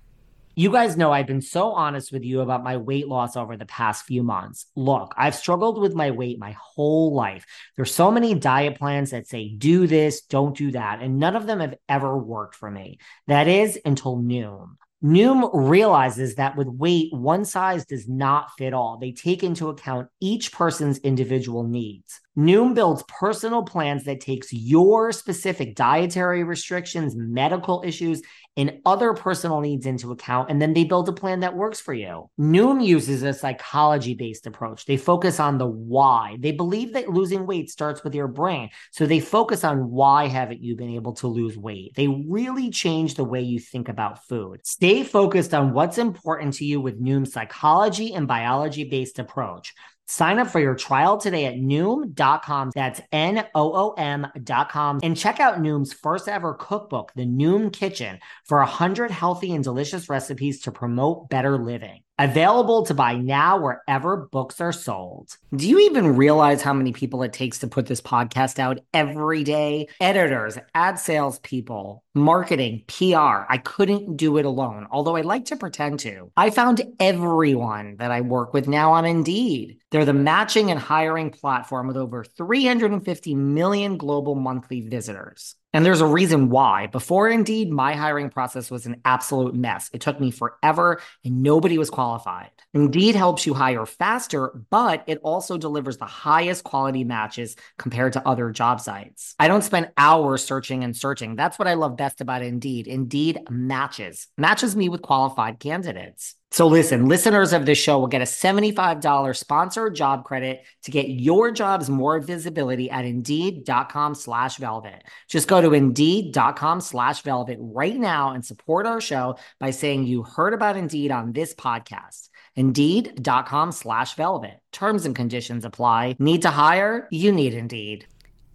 [0.56, 3.66] You guys know I've been so honest with you about my weight loss over the
[3.66, 4.66] past few months.
[4.76, 7.44] Look, I've struggled with my weight my whole life.
[7.74, 11.48] There's so many diet plans that say do this, don't do that, and none of
[11.48, 12.98] them have ever worked for me.
[13.26, 14.76] That is until Noom.
[15.02, 18.96] Noom realizes that with weight, one size does not fit all.
[18.96, 22.20] They take into account each person's individual needs.
[22.36, 28.22] Noom builds personal plans that takes your specific dietary restrictions, medical issues,
[28.56, 31.92] and other personal needs into account, and then they build a plan that works for
[31.92, 32.30] you.
[32.38, 34.84] Noom uses a psychology based approach.
[34.84, 36.36] They focus on the why.
[36.38, 38.70] They believe that losing weight starts with your brain.
[38.92, 41.94] So they focus on why haven't you been able to lose weight?
[41.96, 44.60] They really change the way you think about food.
[44.64, 49.74] Stay focused on what's important to you with Noom's psychology and biology based approach.
[50.06, 52.72] Sign up for your trial today at Noom.com.
[52.74, 55.00] That's N O O M.com.
[55.02, 60.08] And check out Noom's first ever cookbook, The Noom Kitchen, for 100 healthy and delicious
[60.08, 62.02] recipes to promote better living.
[62.16, 65.36] Available to buy now wherever books are sold.
[65.52, 69.42] Do you even realize how many people it takes to put this podcast out every
[69.42, 69.88] day?
[69.98, 73.42] Editors, ad sales people, marketing, PR.
[73.48, 76.30] I couldn't do it alone, although I like to pretend to.
[76.36, 79.80] I found everyone that I work with now on Indeed.
[79.90, 85.56] They're the matching and hiring platform with over 350 million global monthly visitors.
[85.74, 86.86] And there's a reason why.
[86.86, 89.90] Before Indeed, my hiring process was an absolute mess.
[89.92, 92.50] It took me forever and nobody was qualified.
[92.74, 98.26] Indeed helps you hire faster, but it also delivers the highest quality matches compared to
[98.26, 99.34] other job sites.
[99.40, 101.34] I don't spend hours searching and searching.
[101.34, 102.86] That's what I love best about Indeed.
[102.86, 106.36] Indeed matches, matches me with qualified candidates.
[106.54, 111.08] So listen, listeners of this show will get a $75 sponsored job credit to get
[111.08, 115.02] your jobs more visibility at indeed.com slash velvet.
[115.26, 120.22] Just go to indeed.com slash velvet right now and support our show by saying you
[120.22, 122.28] heard about Indeed on this podcast.
[122.54, 124.60] Indeed.com slash velvet.
[124.70, 126.14] Terms and conditions apply.
[126.20, 127.08] Need to hire?
[127.10, 128.06] You need Indeed.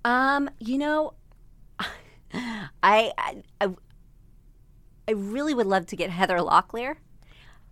[0.06, 1.16] Um, you know,
[2.82, 6.96] I, I, I really would love to get Heather Locklear.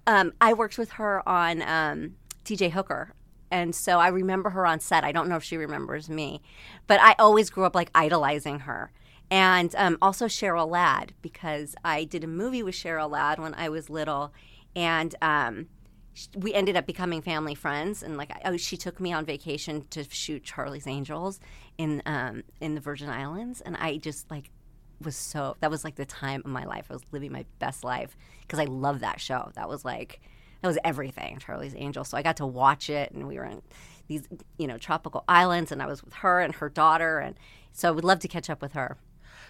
[0.08, 2.16] Um, I worked with her on um,
[2.46, 3.14] TJ Hooker.
[3.52, 5.04] And so I remember her on set.
[5.04, 6.42] I don't know if she remembers me,
[6.86, 8.92] but I always grew up like idolizing her.
[9.30, 13.70] And um, also Cheryl Ladd, because I did a movie with Cheryl Ladd when I
[13.70, 14.34] was little.
[14.76, 15.68] And um,
[16.36, 18.04] we ended up becoming family friends.
[18.04, 21.40] And like, oh, she took me on vacation to shoot Charlie's Angels
[21.78, 23.60] in, um, in the Virgin Islands.
[23.62, 24.52] And I just like
[25.02, 26.88] was so that was like the time of my life.
[26.90, 29.52] I was living my best life because I love that show.
[29.56, 30.20] That was like
[30.62, 32.10] that was everything, Charlie's Angels.
[32.10, 33.62] So I got to watch it, and we were in
[34.08, 37.36] these you know tropical islands, and I was with her and her daughter, and
[37.74, 38.98] so I would love to catch up with her.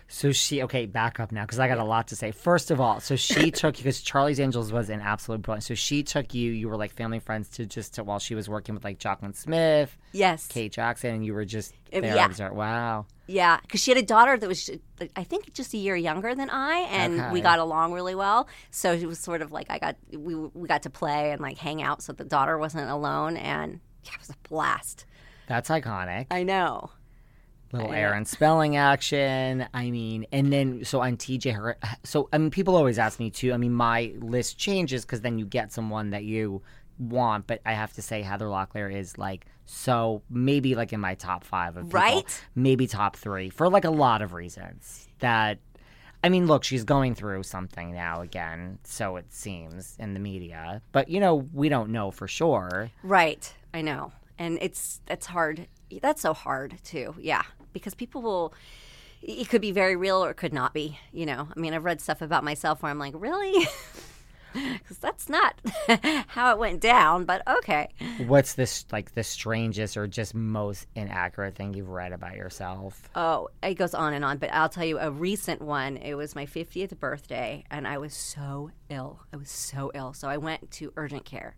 [0.10, 2.32] So she okay, back up now because I got a lot to say.
[2.32, 5.64] First of all, so she took because Charlie's Angels was an absolute brilliant.
[5.66, 6.52] So she took you.
[6.52, 9.36] You were like family friends to just to, while she was working with like Jaclyn
[9.36, 10.48] Smith, Yes.
[10.48, 12.16] Kate Jackson, and you were just there.
[12.16, 12.50] yeah.
[12.52, 13.06] Wow.
[13.28, 14.70] Yeah, because she had a daughter that was,
[15.16, 18.48] I think, just a year younger than I, and we got along really well.
[18.72, 21.58] So it was sort of like I got we we got to play and like
[21.58, 25.06] hang out, so the daughter wasn't alone, and yeah, it was a blast.
[25.48, 26.28] That's iconic.
[26.32, 26.92] I know.
[27.74, 27.98] Little I know.
[27.98, 29.68] Aaron Spelling action.
[29.74, 33.30] I mean, and then so on TJ, her, so I mean, people always ask me
[33.30, 33.52] too.
[33.52, 36.62] I mean, my list changes because then you get someone that you
[36.98, 41.14] want, but I have to say Heather Locklear is like so maybe like in my
[41.14, 42.00] top five of people.
[42.00, 42.44] Right?
[42.56, 45.08] maybe top three for like a lot of reasons.
[45.20, 45.60] That
[46.24, 50.82] I mean, look, she's going through something now again, so it seems in the media,
[50.92, 52.90] but you know, we don't know for sure.
[53.04, 53.54] Right.
[53.74, 54.14] I know.
[54.40, 55.68] And it's that's hard.
[56.02, 57.16] That's so hard too.
[57.20, 58.54] Yeah, because people will
[59.22, 61.50] it could be very real or it could not be, you know.
[61.56, 63.68] I mean, I've read stuff about myself where I'm like, "Really?"
[64.88, 65.60] Cuz that's not
[66.28, 67.90] how it went down, but okay.
[68.26, 73.10] What's this like the strangest or just most inaccurate thing you've read about yourself?
[73.16, 75.98] Oh, it goes on and on, but I'll tell you a recent one.
[75.98, 79.20] It was my 50th birthday, and I was so ill.
[79.34, 80.14] I was so ill.
[80.14, 81.56] So I went to urgent care.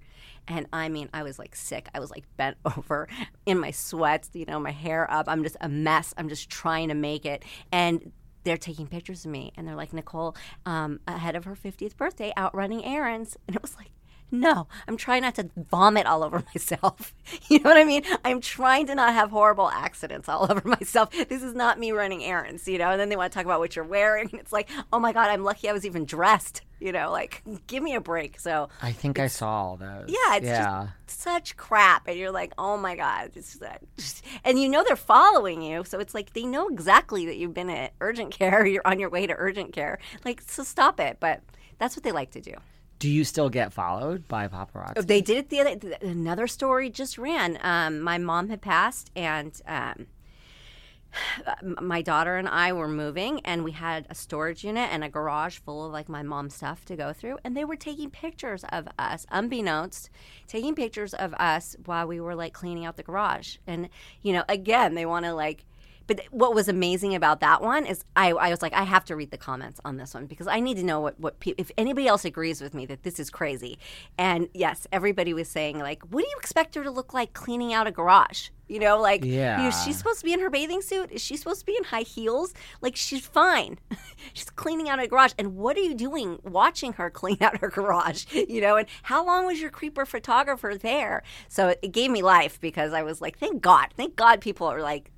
[0.48, 1.90] And I mean, I was like sick.
[1.94, 3.08] I was like bent over
[3.46, 5.30] in my sweats, you know, my hair up.
[5.30, 6.14] I'm just a mess.
[6.18, 7.44] I'm just trying to make it.
[7.72, 8.12] And
[8.44, 12.32] they're taking pictures of me, and they're like, Nicole, um, ahead of her 50th birthday,
[12.38, 13.38] out running errands.
[13.48, 13.92] And it was like,
[14.32, 17.14] no, I'm trying not to vomit all over myself.
[17.50, 18.04] You know what I mean?
[18.24, 21.10] I'm trying to not have horrible accidents all over myself.
[21.12, 22.92] This is not me running errands, you know?
[22.92, 24.30] And then they want to talk about what you're wearing.
[24.32, 27.12] And it's like, oh my God, I'm lucky I was even dressed, you know?
[27.12, 28.40] Like, give me a break.
[28.40, 30.06] So, I think I saw all those.
[30.08, 30.88] yeah, it's yeah.
[31.06, 32.08] just such crap.
[32.08, 33.32] And you're like, oh my God.
[33.36, 33.60] It's,
[33.98, 35.84] just, and you know they're following you.
[35.84, 38.66] So it's like they know exactly that you've been at urgent care.
[38.70, 40.00] You're on your way to urgent care.
[40.26, 41.18] Like, so stop it.
[41.20, 41.42] But
[41.78, 42.54] that's what they like to do.
[43.00, 45.08] Do you still get followed by paparazzi?
[45.08, 45.96] They did it the other.
[46.02, 47.58] Another story just ran.
[47.62, 50.08] Um, my mom had passed, and um,
[51.82, 55.60] my daughter and I were moving, and we had a storage unit and a garage
[55.60, 58.88] full of like my mom's stuff to go through, and they were taking pictures of
[58.98, 60.10] us, unbeknownst,
[60.48, 63.58] taking pictures of us while we were like cleaning out the garage.
[63.68, 63.90] And
[64.22, 65.66] you know, again, they want to like.
[66.10, 69.16] But what was amazing about that one is I, I was like, I have to
[69.16, 71.70] read the comments on this one because I need to know what, what pe- if
[71.78, 73.78] anybody else agrees with me that this is crazy.
[74.18, 77.74] And yes, everybody was saying like, what do you expect her to look like cleaning
[77.76, 78.50] out a garage?
[78.68, 79.70] You know, like, you Yeah.
[79.70, 81.12] she's supposed to be in her bathing suit.
[81.12, 82.54] Is she supposed to be in high heels?
[82.82, 83.78] Like, she's fine.
[84.34, 85.34] she's cleaning out a garage.
[85.40, 88.26] And what are you doing watching her clean out her garage?
[88.50, 91.22] You know, and how long was your creeper photographer there?
[91.50, 94.66] So it, it gave me life because I was like, thank God, thank God people
[94.68, 95.12] are like,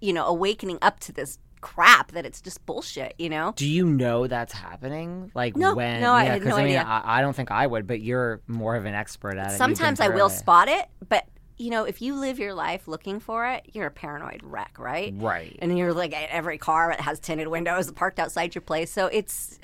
[0.00, 3.52] you know, awakening up to this crap that it's just bullshit, you know?
[3.56, 5.32] Do you know that's happening?
[5.34, 6.00] Like No, when?
[6.00, 6.84] no, I yeah, had 'cause no I mean, idea.
[6.86, 9.58] I, I don't think I would, but you're more of an expert at it.
[9.58, 10.30] Sometimes I will it.
[10.30, 13.90] spot it, but you know, if you live your life looking for it, you're a
[13.90, 15.12] paranoid wreck, right?
[15.16, 15.58] Right.
[15.60, 18.92] And you're like at every car that has tinted windows parked outside your place.
[18.92, 19.58] So it's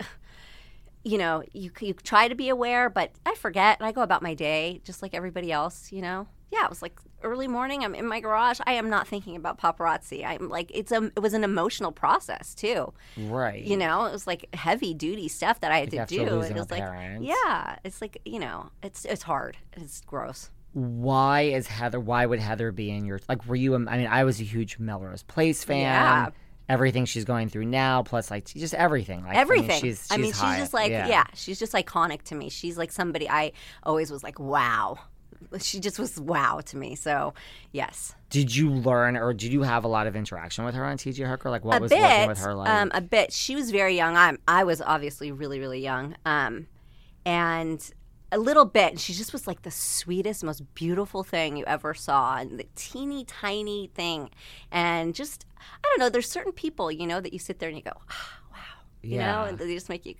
[1.05, 4.22] you know, you you try to be aware, but I forget and I go about
[4.22, 5.92] my day just like everybody else.
[5.92, 7.82] You know, yeah, it was like early morning.
[7.84, 8.60] I'm in my garage.
[8.66, 10.24] I am not thinking about paparazzi.
[10.24, 12.92] I'm like, it's a it was an emotional process too.
[13.16, 13.64] Right.
[13.64, 16.22] You know, it was like heavy duty stuff that I had Like to do.
[16.42, 17.24] it was like, parent.
[17.24, 19.56] yeah, it's like you know, it's it's hard.
[19.72, 20.50] It's gross.
[20.72, 22.00] why is Heather?
[22.00, 23.46] Why would Heather be in your like?
[23.46, 23.74] Were you?
[23.74, 25.80] a- I mean, I was a huge Melrose Place fan.
[25.80, 26.30] Yeah.
[26.66, 29.22] Everything she's going through now, plus like just everything.
[29.22, 29.70] Like, Everything.
[29.70, 31.24] I mean, she's, she's, I mean, she's just like, yeah.
[31.34, 32.48] she's just iconic to me.
[32.48, 34.98] She's like somebody I always was like, wow.
[35.61, 36.94] She just was wow to me.
[36.94, 37.35] So,
[37.72, 38.14] yes.
[38.30, 41.28] Did you learn, or did you have a lot of interaction with her on TJ
[41.28, 41.50] Hooker?
[41.50, 42.68] Like, what a was bit, working with her like?
[42.68, 43.33] um, a bit.
[43.33, 44.16] She was very young.
[44.16, 46.16] I'm, I was obviously really, really young.
[46.26, 46.66] Um,
[47.24, 47.90] and
[48.33, 48.90] a little bit.
[48.92, 52.66] And she just was like the sweetest, most beautiful thing you ever saw, and the
[52.74, 54.30] teeny tiny thing.
[54.72, 56.09] And just, I don't know.
[56.09, 58.59] There's certain people, you know, that you sit there and you go, ah, wow,
[59.02, 59.33] you Yeah.
[59.33, 60.14] know, and they just make you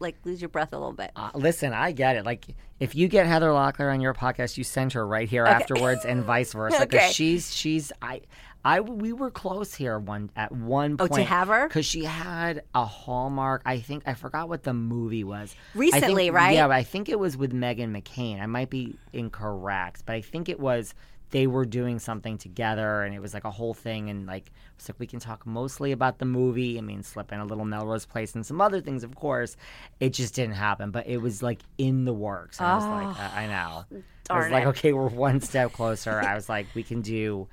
[0.00, 1.10] like lose your breath a little bit.
[1.16, 2.24] Uh, listen, I get it.
[2.24, 2.46] Like,
[2.80, 6.22] if you get Heather Locklear on your podcast, you send her right here afterwards, and
[6.24, 6.80] vice versa.
[6.80, 7.12] Because Okay.
[7.12, 8.22] she's she's I
[8.64, 11.12] I we were close here one at one point.
[11.12, 11.68] Oh, to have her?
[11.68, 13.62] because she had a Hallmark.
[13.66, 15.54] I think I forgot what the movie was.
[15.74, 16.54] Recently, think- right?
[16.54, 18.40] Yeah, I think it was with Megan McCain.
[18.42, 20.94] I might be incorrect, but I think it was.
[21.34, 24.08] They were doing something together, and it was like a whole thing.
[24.08, 26.78] And like, it's like we can talk mostly about the movie.
[26.78, 29.56] I mean, slip in a little Melrose Place and some other things, of course.
[29.98, 32.58] It just didn't happen, but it was like in the works.
[32.60, 33.32] And I was like, ah.
[33.34, 33.52] I, I know.
[33.90, 36.18] I was Oh, darn like, okay, we're one step closer.
[36.18, 37.46] I was like, we can do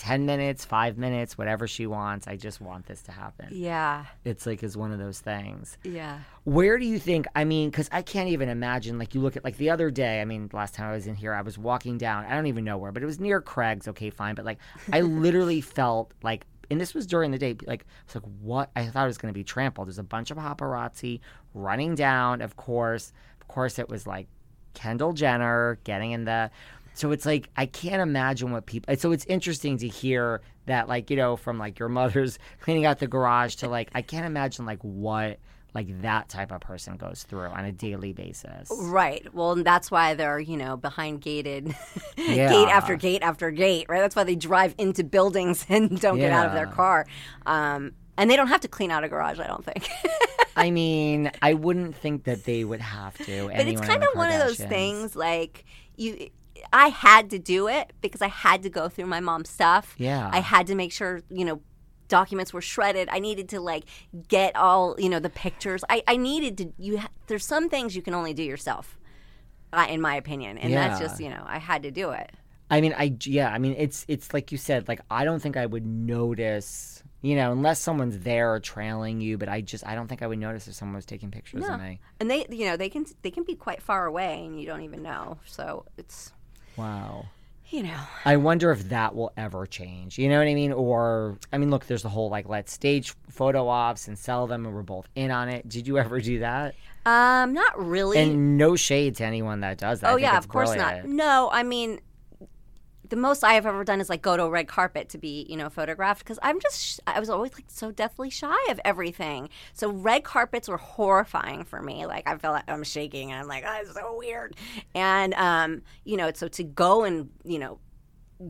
[0.00, 2.26] 10 minutes, five minutes, whatever she wants.
[2.26, 3.48] I just want this to happen.
[3.52, 5.76] Yeah, It's like, is one of those things.
[5.84, 6.20] yeah.
[6.44, 7.26] Where do you think?
[7.36, 8.98] I mean, because I can't even imagine.
[8.98, 10.22] Like, you look at like the other day.
[10.22, 12.24] I mean, last time I was in here, I was walking down.
[12.24, 13.86] I don't even know where, but it was near Craig's.
[13.88, 14.34] Okay, fine.
[14.34, 14.58] But like,
[14.90, 17.56] I literally felt like, and this was during the day.
[17.66, 19.86] Like, it's like what I thought it was going to be trampled.
[19.88, 21.20] There's a bunch of paparazzi
[21.52, 22.40] running down.
[22.40, 24.28] Of course, of course, it was like
[24.72, 26.50] Kendall Jenner getting in the.
[27.00, 28.94] So it's like I can't imagine what people.
[28.96, 32.98] So it's interesting to hear that, like you know, from like your mother's cleaning out
[32.98, 35.38] the garage to like I can't imagine like what
[35.72, 38.70] like that type of person goes through on a daily basis.
[38.76, 39.26] Right.
[39.32, 41.74] Well, and that's why they're, you know, behind gated
[42.18, 42.50] Yeah.
[42.50, 44.00] gate after gate after gate, right?
[44.00, 47.06] That's why they drive into buildings and don't get out of their car.
[47.46, 49.88] Um, and they don't have to clean out a garage, I don't think.
[50.56, 53.46] I mean, I wouldn't think that they would have to.
[53.46, 55.64] but it's kind of one of those things like
[55.96, 56.30] you
[56.72, 59.94] I had to do it because I had to go through my mom's stuff.
[59.98, 60.28] Yeah.
[60.32, 61.60] I had to make sure, you know,
[62.08, 63.08] documents were shredded.
[63.10, 63.84] I needed to like
[64.28, 65.84] get all, you know, the pictures.
[65.88, 68.96] I, I needed to you ha- there's some things you can only do yourself.
[69.72, 72.32] Uh, in my opinion, and that's just you know I had to do it.
[72.70, 75.56] I mean, I yeah, I mean, it's it's like you said, like I don't think
[75.56, 79.38] I would notice, you know, unless someone's there trailing you.
[79.38, 81.74] But I just I don't think I would notice if someone was taking pictures No.
[81.74, 82.00] of me.
[82.18, 84.82] and they you know they can they can be quite far away and you don't
[84.82, 86.32] even know so it's
[86.76, 87.26] Wow.
[87.68, 90.18] you know I wonder if that will ever change.
[90.18, 90.72] You know what I mean?
[90.72, 94.66] Or I mean, look, there's the whole like let's stage photo ops and sell them,
[94.66, 95.68] and we're both in on it.
[95.68, 96.74] Did you ever do that?
[97.06, 100.10] um not really And no shade to anyone that does that.
[100.10, 101.98] I oh yeah of course not no i mean
[103.10, 105.46] the most i have ever done is like go to a red carpet to be
[105.48, 108.80] you know photographed because i'm just sh- i was always like so deathly shy of
[108.84, 109.48] everything.
[109.74, 112.06] So red carpets were horrifying for me.
[112.06, 114.56] Like i feel like i'm shaking and i'm like oh it's so weird.
[114.94, 117.78] And um you know so to go and you know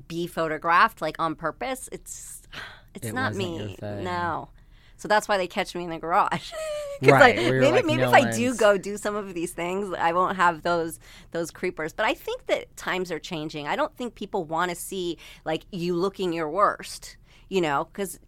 [0.06, 2.42] be photographed like on purpose it's
[2.94, 3.76] it's It not me.
[3.82, 4.50] no
[5.00, 6.52] so that's why they catch me in the garage.
[7.02, 9.90] Right, like, maybe like, maybe no if i do go do some of these things
[9.98, 11.94] i won't have those those creepers.
[11.94, 13.66] But i think that times are changing.
[13.66, 17.16] I don't think people want to see like you looking your worst
[17.50, 17.88] you know?
[17.92, 18.18] Because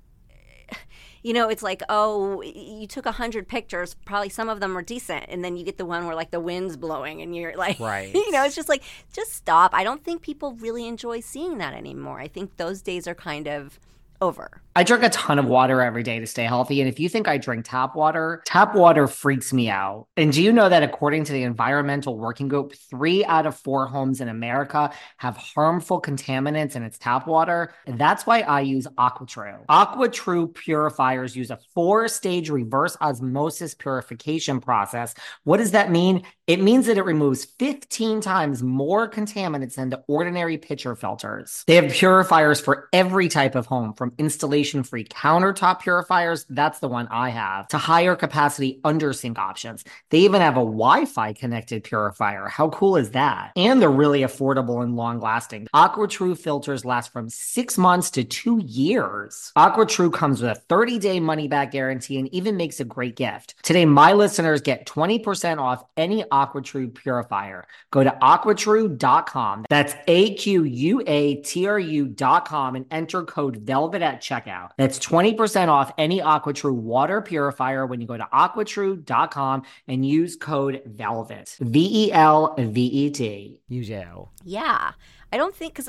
[1.22, 3.96] you know it's like oh you took a hundred pictures.
[4.04, 5.24] Probably some of them are decent.
[5.28, 8.12] And then you get the one where like the wind's blowing and you're like Right.
[8.12, 8.82] you know it's just like
[9.14, 9.72] just stop.
[9.72, 12.20] I don't think people really enjoy seeing that anymore.
[12.20, 13.80] I think those days are kind of
[14.20, 16.80] over I drink a ton of water every day to stay healthy.
[16.80, 20.06] And if you think I drink tap water, tap water freaks me out.
[20.16, 23.86] And do you know that according to the Environmental Working Group, three out of four
[23.86, 27.74] homes in America have harmful contaminants in its tap water?
[27.86, 29.66] And that's why I use AquaTru.
[29.66, 35.14] AquaTru purifiers use a four stage reverse osmosis purification process.
[35.44, 36.22] What does that mean?
[36.46, 41.62] It means that it removes 15 times more contaminants than the ordinary pitcher filters.
[41.66, 44.26] They have purifiers for every type of home, from from
[44.64, 49.84] free countertop purifiers, that's the one I have, to higher capacity under sink options.
[50.10, 52.48] They even have a Wi Fi connected purifier.
[52.48, 53.52] How cool is that?
[53.56, 55.68] And they're really affordable and long lasting.
[55.74, 59.52] AquaTru filters last from six months to two years.
[59.56, 63.54] AquaTru comes with a 30 day money back guarantee and even makes a great gift.
[63.62, 67.66] Today, my listeners get 20% off any AquaTru purifier.
[67.90, 69.66] Go to aquatru.com.
[69.68, 74.51] That's A Q U A T R U.com and enter code VELVET at checkout.
[74.76, 80.82] That's 20% off any AquaTru water purifier when you go to aquatru.com and use code
[80.86, 81.56] VELVET.
[81.60, 83.60] V E L V E T.
[83.68, 84.28] You do.
[84.44, 84.92] Yeah.
[85.32, 85.88] I don't think, because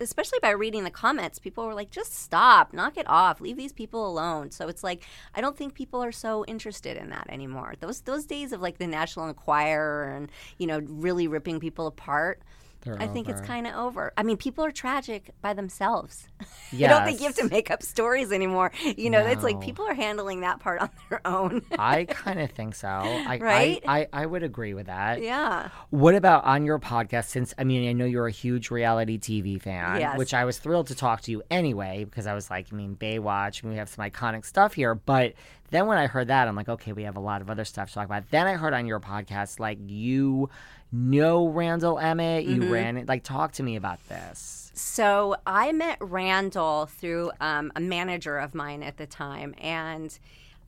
[0.00, 3.72] especially by reading the comments, people were like, just stop, knock it off, leave these
[3.72, 4.50] people alone.
[4.50, 7.74] So it's like, I don't think people are so interested in that anymore.
[7.80, 12.42] Those, those days of like the National Enquirer and, you know, really ripping people apart.
[12.82, 14.12] They're I think it's kind of over.
[14.16, 16.28] I mean, people are tragic by themselves.
[16.72, 18.72] I don't think you have to make up stories anymore.
[18.96, 21.62] You know, it's like people are handling that part on their own.
[21.78, 22.88] I kind of think so.
[22.88, 23.82] I, Right?
[23.86, 25.22] I, I, I would agree with that.
[25.22, 25.68] yeah.
[25.90, 27.26] What about on your podcast?
[27.26, 30.18] Since I mean, I know you're a huge reality TV fan, Yes.
[30.18, 32.96] which I was thrilled to talk to you anyway because I was like, I mean,
[32.96, 34.94] Baywatch, and we have some iconic stuff here.
[34.94, 35.34] But
[35.72, 37.88] then when I heard that, I'm like, okay, we have a lot of other stuff
[37.88, 38.30] to talk about.
[38.30, 40.50] Then I heard on your podcast, like you
[40.92, 43.08] know Randall Emmett, you ran it.
[43.08, 44.70] Like, talk to me about this.
[44.74, 50.16] So I met Randall through um, a manager of mine at the time, and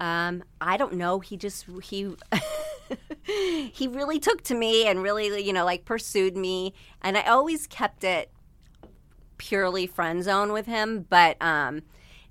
[0.01, 1.21] um, I don't know.
[1.21, 2.15] He just he
[3.25, 7.67] he really took to me and really you know like pursued me, and I always
[7.67, 8.31] kept it
[9.37, 11.05] purely friend zone with him.
[11.11, 11.83] But um,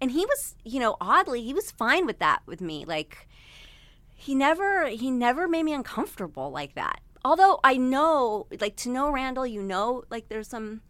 [0.04, 3.26] and he was you know oddly he was fine with that with me like
[4.14, 7.00] he never he never made me uncomfortable like that.
[7.26, 10.82] Although i know like to know randall you know like there's some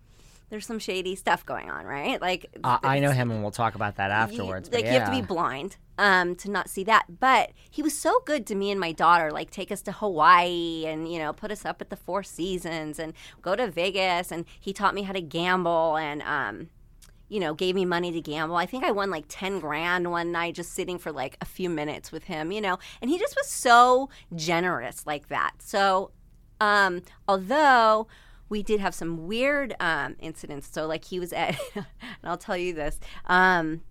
[0.50, 2.20] there's some shady stuff going on right?
[2.22, 4.70] Like Uh, I know him, and we'll talk about that afterwards.
[4.70, 7.06] you, like you have to be blind um to not see that.
[7.20, 10.86] But he was so good to me and my daughter like take us to hawaii
[10.88, 14.46] and you know put us up at the four seasons and go to vegas and
[14.60, 16.70] he taught me how to gamble and um
[17.30, 18.56] you know, gave me money to gamble.
[18.56, 21.70] I think I won like 10 grand one night just sitting for like a few
[21.70, 25.54] minutes with him, you know, and he just was so generous like that.
[25.60, 26.12] So,
[26.60, 28.08] um, although
[28.50, 30.70] we did have some weird um, incidents.
[30.72, 31.86] So, like, he was at, and
[32.24, 33.82] I'll tell you this, um,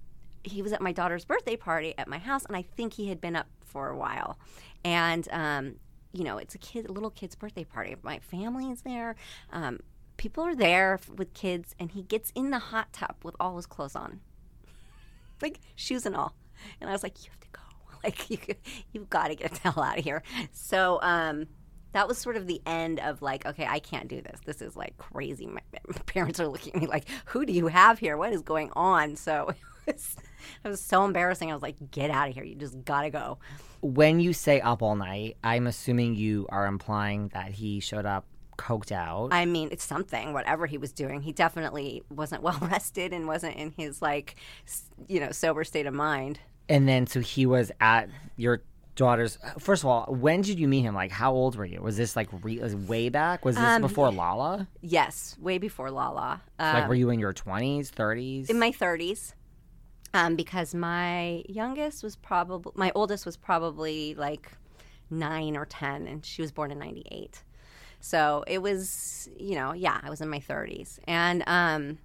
[0.44, 3.20] he was at my daughter's birthday party at my house, and I think he had
[3.20, 4.38] been up for a while.
[4.84, 5.76] And, um,
[6.12, 7.96] you know, it's a kid, a little kid's birthday party.
[8.02, 9.16] My family is there.
[9.52, 9.80] Um,
[10.22, 13.66] people are there with kids, and he gets in the hot tub with all his
[13.66, 14.20] clothes on,
[15.42, 16.36] like shoes and all.
[16.80, 17.58] And I was like, "You have to go.
[18.04, 18.38] Like, you,
[18.92, 21.48] you've got to get the hell out of here." So, um,
[21.90, 24.40] that was sort of the end of like, okay, I can't do this.
[24.44, 25.46] This is like crazy.
[25.46, 28.16] My, my parents are looking at me like, "Who do you have here?
[28.16, 29.48] What is going on?" So
[29.86, 30.16] it was,
[30.64, 31.50] it was so embarrassing.
[31.50, 32.44] I was like, "Get out of here!
[32.44, 33.38] You just gotta go."
[33.80, 38.24] When you say up all night, I'm assuming you are implying that he showed up
[38.58, 39.28] coked out.
[39.32, 40.32] I mean, it's something.
[40.32, 44.36] Whatever he was doing, he definitely wasn't well rested and wasn't in his like,
[45.08, 46.38] you know, sober state of mind.
[46.68, 48.62] And then, so he was at your
[48.94, 49.38] daughter's.
[49.58, 50.94] First of all, when did you meet him?
[50.94, 51.82] Like, how old were you?
[51.82, 53.44] Was this like re, was way back?
[53.44, 54.68] Was this Um, before Lala?
[54.80, 56.40] Yes, way before Lala.
[56.58, 58.48] Um, like, were you in your twenties, thirties?
[58.48, 59.34] in my 30s
[60.14, 64.50] um, because my youngest was probably my oldest was probably like
[65.10, 67.42] 9 or 10 and she was born in 98
[68.04, 71.98] so it was you know yeah i was in my 30s and um,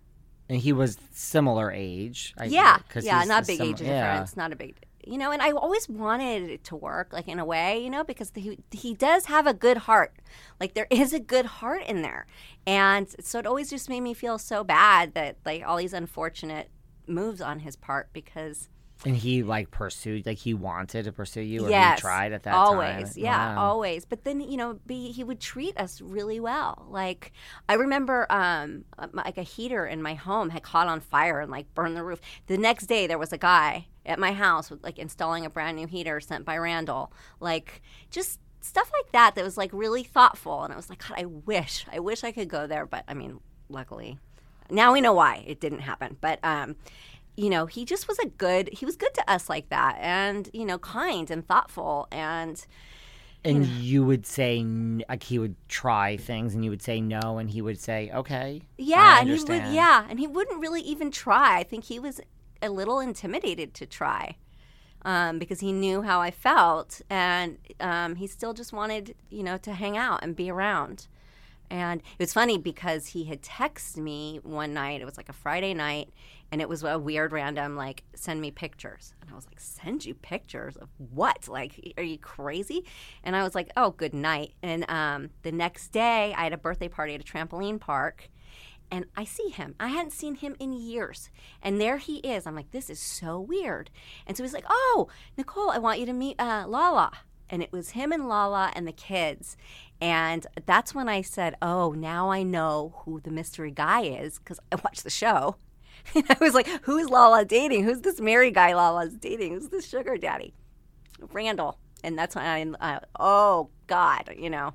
[0.47, 2.33] and he was similar age.
[2.37, 4.11] I, yeah 'cause yeah not a big sim- age yeah.
[4.13, 4.75] difference not a big
[5.05, 8.03] you know and i always wanted it to work like in a way you know
[8.03, 10.13] because he, he does have a good heart
[10.59, 12.27] like there is a good heart in there
[12.67, 16.69] and so it always just made me feel so bad that like all these unfortunate
[17.07, 18.69] moves on his part because
[19.05, 21.99] And he like pursued, like he wanted to pursue you, or yes.
[21.99, 23.13] he tried at that always.
[23.13, 23.23] time.
[23.23, 23.65] yeah Wow.
[23.65, 24.05] always.
[24.05, 26.85] But then you know be, he would treat us really well.
[26.89, 27.31] Like
[27.69, 31.73] i remember um like a heater in my home had caught on fire and like
[31.75, 32.19] burned the roof.
[32.47, 35.77] The next day there was a guy at my house with like installing a brand
[35.77, 37.11] new heater sent by randall.
[37.39, 40.63] Like just stuff like that that was like really thoughtful.
[40.63, 42.85] And i was like god i wish i wish i could go there.
[42.85, 43.39] But i mean
[43.69, 44.17] luckily
[44.69, 46.17] now we know why it didn't happen.
[46.19, 46.75] But um
[47.38, 50.49] you know he just was a good he was good to us like that and
[50.53, 52.65] you know kind and thoughtful and
[53.43, 54.61] And you would say
[55.09, 58.63] like he would try things, and you would say no, and he would say okay.
[58.77, 62.19] yeah and he would yeah and he wouldn't really even try i think he was
[62.61, 64.35] a little intimidated to try
[65.03, 69.57] um, because he knew how i felt and um, he still just wanted you know
[69.57, 71.07] to hang out and be around
[71.69, 75.01] And it was funny because he had texted me one night.
[75.01, 76.09] It was like a Friday night,
[76.51, 79.13] and it was a weird random like send me pictures.
[79.21, 81.47] And I was like, send you pictures of what?
[81.47, 82.85] Like, are you crazy?
[83.23, 84.53] And I was like, oh, good night.
[84.61, 88.29] And um, the next day, I had a birthday party at a trampoline park,
[88.89, 89.75] and I see him.
[89.79, 91.29] I hadn't seen him in years.
[91.61, 92.47] And there he is.
[92.47, 93.89] I'm like, this is so weird.
[94.25, 97.11] And so he's like, oh, Nicole, I want you to meet uh, Lala.
[97.49, 99.57] And it was him and Lala and the kids.
[99.99, 104.59] And that's when I said, oh, now I know who the mystery guy is because
[104.71, 105.57] I watched the show.
[106.15, 107.83] And I was like, who's Lala dating?
[107.83, 109.53] Who's this Mary guy Lala's dating?
[109.53, 110.53] Who's this sugar daddy?
[111.33, 111.77] Randall.
[112.03, 114.73] And that's when I, uh, oh, God, you know,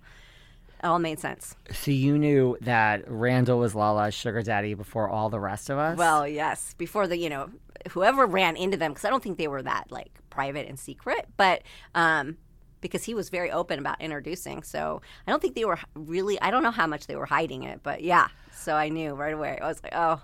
[0.82, 1.54] it all made sense.
[1.70, 5.96] So you knew that Randall was Lala's sugar daddy before all the rest of us?
[5.96, 7.50] Well, yes, before the, you know,
[7.90, 11.26] whoever ran into them, because I don't think they were that, like, private and secret.
[11.36, 11.62] But,
[11.94, 12.36] um,
[12.82, 14.62] because he was very open about introducing.
[14.62, 17.62] So I don't think they were really, I don't know how much they were hiding
[17.62, 18.28] it, but yeah.
[18.52, 19.58] So I knew right away.
[19.62, 20.20] I was like, oh,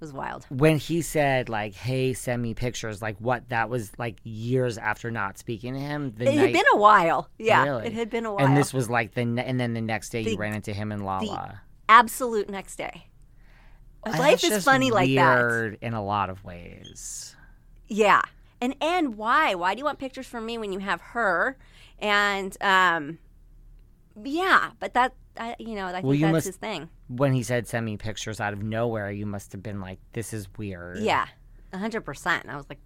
[0.00, 0.46] was wild.
[0.48, 5.10] when he said like, "Hey, send me pictures," like what that was like years after
[5.10, 6.12] not speaking to him.
[6.16, 7.28] The It night, had been a while.
[7.38, 7.86] Yeah, Really?
[7.86, 8.44] it had been a while.
[8.46, 10.72] and this was like the ne- and then the next day The- you ran into
[10.72, 11.60] him and Lala.
[11.88, 13.06] absolute next day.
[14.04, 15.36] That's Life is funny like that.
[15.36, 17.36] weird in a lot of ways.
[17.86, 18.22] Yeah.
[18.62, 19.54] And and why?
[19.54, 21.58] Why do you want pictures from me when you have her?
[21.98, 23.18] And um
[24.22, 26.88] yeah, but that I, you know, I think Well, that's must- his thing.
[27.10, 30.32] When he said send me pictures out of nowhere, you must have been like, "This
[30.32, 31.26] is weird." Yeah.
[31.72, 32.48] a hundred percent.
[32.48, 32.78] I was like,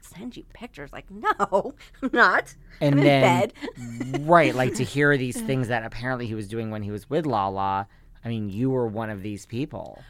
[0.00, 0.92] send you pictures.
[0.92, 2.54] Like, no, I'm not.
[2.80, 3.52] and I'm then
[4.26, 7.26] right, like to hear these things that apparently he was doing when he was with
[7.26, 7.86] Lala.
[8.24, 10.02] I mean, you were one of these people.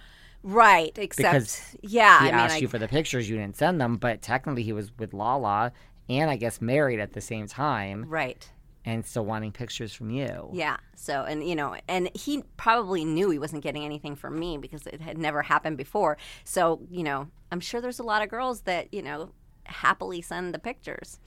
[0.43, 0.97] Right.
[0.99, 2.19] Except, Because yeah.
[2.21, 4.63] He I mean, asked I, you for the pictures, you didn't send them, but technically
[4.63, 5.73] he was with Lala
[6.09, 8.51] and I guess married at the same time right.
[8.85, 10.51] And still wanting pictures from you.
[10.53, 10.79] Yeah.
[10.97, 14.87] So, and you know, and he probably knew he wasn't getting anything from me because
[14.87, 16.17] it had never happened before.
[16.45, 19.31] So, you know, I'm sure there's a lot of girls that you know
[19.65, 21.19] happily send the pictures.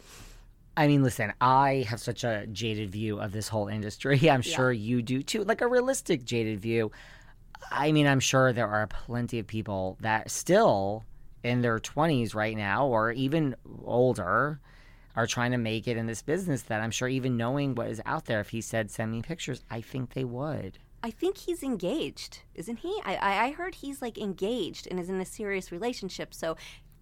[0.75, 4.29] I mean, listen, I have such a jaded view of this whole industry.
[4.29, 6.91] I'm sure you do too, like a realistic jaded view.
[7.71, 11.05] I mean, I'm sure there are plenty of people that still
[11.43, 14.59] in their 20s right now, or even older,
[15.15, 18.01] are trying to make it in this business that I'm sure even knowing what is
[18.05, 20.79] out there, if he said, send me pictures, I think they would.
[21.03, 22.97] I think he's engaged, isn't he?
[23.03, 26.33] I, I, I heard he's like engaged and is in a serious relationship.
[26.33, 26.55] So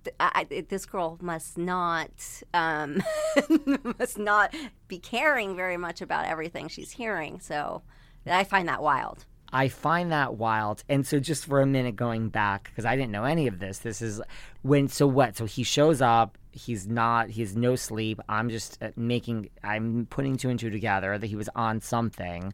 [0.04, 2.12] th- I, I- this girl must not
[2.54, 3.04] um,
[4.00, 4.54] must not
[4.88, 7.40] be caring very much about everything she's hearing.
[7.40, 7.84] So
[8.26, 9.26] I find that wild.
[9.54, 10.84] I find that wild.
[10.88, 13.80] And so, just for a minute, going back because I didn't know any of this.
[13.80, 14.22] This is
[14.62, 14.88] when.
[14.88, 15.36] So what?
[15.38, 16.38] So he shows up.
[16.52, 17.30] He's not.
[17.30, 18.20] He has no sleep.
[18.28, 19.50] I'm just uh, making.
[19.64, 22.54] I'm putting two and two together that he was on something.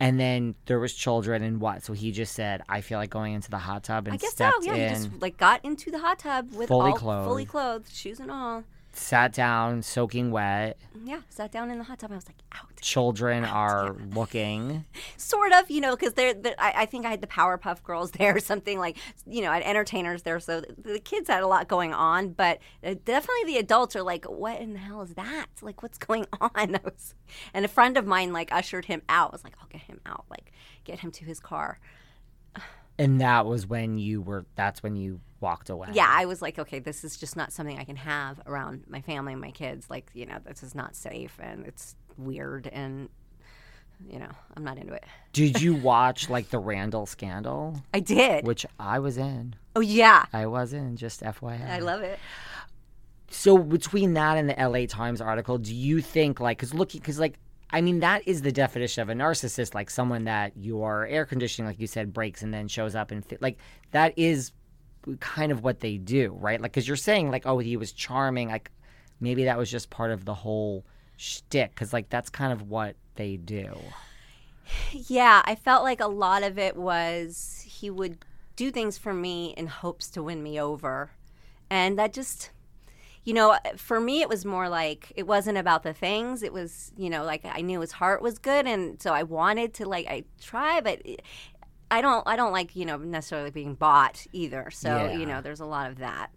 [0.00, 1.84] And then there was children and what?
[1.84, 4.30] So he just said, "I feel like going into the hot tub," and I guess
[4.30, 4.50] so.
[4.50, 7.28] stepped Yeah, he just like got into the hot tub with Fully all clothed.
[7.28, 8.64] fully clothed, shoes and all.
[8.92, 10.78] Sat down, soaking wet.
[11.04, 12.12] Yeah, sat down in the hot tub.
[12.12, 12.68] I was like, out.
[12.80, 14.84] Children are looking.
[15.16, 18.10] sort of, you know, because they're, they're I, I think I had the Powerpuff Girls
[18.18, 21.42] there, or something like, you know, I had entertainers there, so the, the kids had
[21.42, 25.02] a lot going on, but uh, definitely the adults are like, what in the hell
[25.02, 25.46] is that?
[25.60, 26.78] Like, what's going on?
[26.84, 27.14] Was,
[27.54, 29.30] and a friend of mine like ushered him out.
[29.30, 30.52] I was like, I'll get him out, like,
[30.84, 31.78] get him to his car.
[32.98, 34.44] And that was when you were.
[34.54, 35.88] That's when you walked away.
[35.92, 39.00] Yeah, I was like, okay, this is just not something I can have around my
[39.00, 39.90] family and my kids.
[39.90, 43.08] Like, you know, this is not safe and it's weird and.
[44.10, 45.04] You know, I'm not into it.
[45.32, 48.44] Did you watch like the Randall scandal, I did.
[48.44, 49.54] which I was in?
[49.76, 50.96] oh yeah, I was in.
[50.96, 51.70] Just FYI.
[51.70, 52.18] I love it.
[53.30, 57.18] So between that and the LA Times article, do you think like because looking because
[57.18, 57.38] like
[57.70, 61.66] I mean that is the definition of a narcissist, like someone that your air conditioning,
[61.66, 63.58] like you said, breaks and then shows up and fit, like
[63.92, 64.52] that is
[65.20, 66.60] kind of what they do, right?
[66.60, 68.70] Like because you're saying like oh he was charming, like
[69.20, 70.84] maybe that was just part of the whole
[71.16, 73.76] shtick because like that's kind of what they do.
[74.92, 78.18] Yeah, I felt like a lot of it was he would
[78.56, 81.10] do things for me in hopes to win me over.
[81.70, 82.50] And that just,
[83.24, 86.42] you know, for me, it was more like it wasn't about the things.
[86.42, 88.66] It was, you know, like I knew his heart was good.
[88.66, 91.02] And so I wanted to, like, I try, but.
[91.92, 92.26] I don't.
[92.26, 94.70] I don't like you know necessarily being bought either.
[94.70, 95.18] So Yeah.
[95.18, 96.30] you know, there's a lot of that.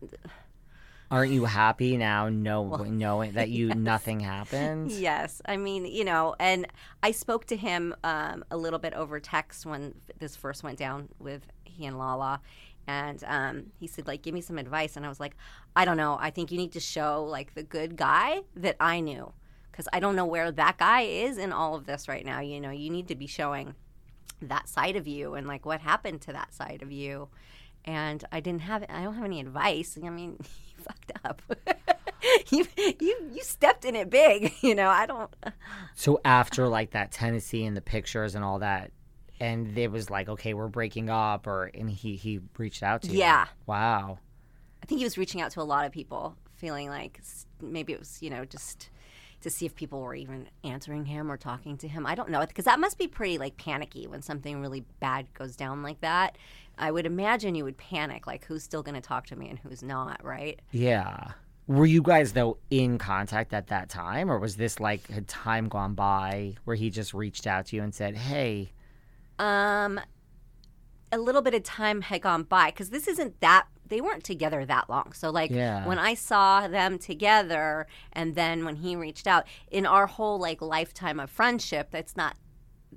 [1.09, 4.91] Aren't you happy now, know, knowing that you nothing happened?
[4.91, 6.65] Yes, I mean, you know, and
[7.03, 11.09] I spoke to him um, a little bit over text when this first went down
[11.19, 12.41] with he and Lala,
[12.87, 15.37] and um, he said like, "Give me some advice," and I was like,
[15.75, 16.17] "I don't know.
[16.19, 19.31] I think you need to show like the good guy that I knew,
[19.71, 22.41] because I don't know where that guy is in all of this right now.
[22.41, 23.75] You know, you need to be showing."
[24.49, 27.29] That side of you and like what happened to that side of you.
[27.83, 29.97] And I didn't have I don't have any advice.
[30.03, 30.37] I mean,
[30.77, 31.41] you fucked up.
[32.51, 34.89] you you you stepped in it big, you know.
[34.89, 35.33] I don't
[35.95, 38.91] So after like that Tennessee and the pictures and all that,
[39.39, 43.11] and it was like, okay, we're breaking up, or and he he reached out to
[43.11, 43.19] you.
[43.19, 43.45] Yeah.
[43.65, 44.19] Wow.
[44.81, 47.19] I think he was reaching out to a lot of people, feeling like
[47.61, 48.89] maybe it was, you know, just
[49.41, 52.05] to see if people were even answering him or talking to him.
[52.05, 55.55] I don't know, because that must be pretty like panicky when something really bad goes
[55.55, 56.37] down like that.
[56.77, 59.59] I would imagine you would panic, like who's still going to talk to me and
[59.59, 60.59] who's not, right?
[60.71, 61.31] Yeah.
[61.67, 65.67] Were you guys though in contact at that time, or was this like had time
[65.67, 68.71] gone by where he just reached out to you and said, "Hey,
[69.39, 69.99] Um,
[71.11, 74.65] a little bit of time had gone by because this isn't that they weren't together
[74.65, 75.13] that long.
[75.13, 75.85] So like Yeah.
[75.87, 80.61] when I saw them together, and then when he reached out in our whole like
[80.61, 82.35] lifetime of friendship, that's not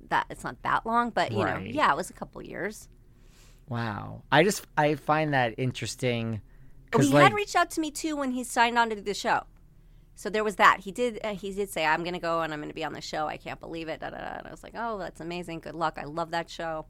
[0.09, 2.89] that it's not that long, but you know, yeah, it was a couple years.
[3.69, 4.23] wow"?
[4.33, 6.41] I just I find that interesting
[6.95, 9.03] Oh, he like had reached out to me too when he signed on to do
[9.03, 9.43] the show.
[10.15, 10.81] So there was that.
[10.81, 11.21] He did.
[11.23, 13.01] Uh, he did say, "I'm going to go and I'm going to be on the
[13.03, 13.27] show.
[13.27, 14.39] I can't believe it." Da, da, da.
[14.39, 15.61] And I was like, "Oh, that's amazing.
[15.61, 15.99] Good luck.
[16.01, 16.87] I love that show."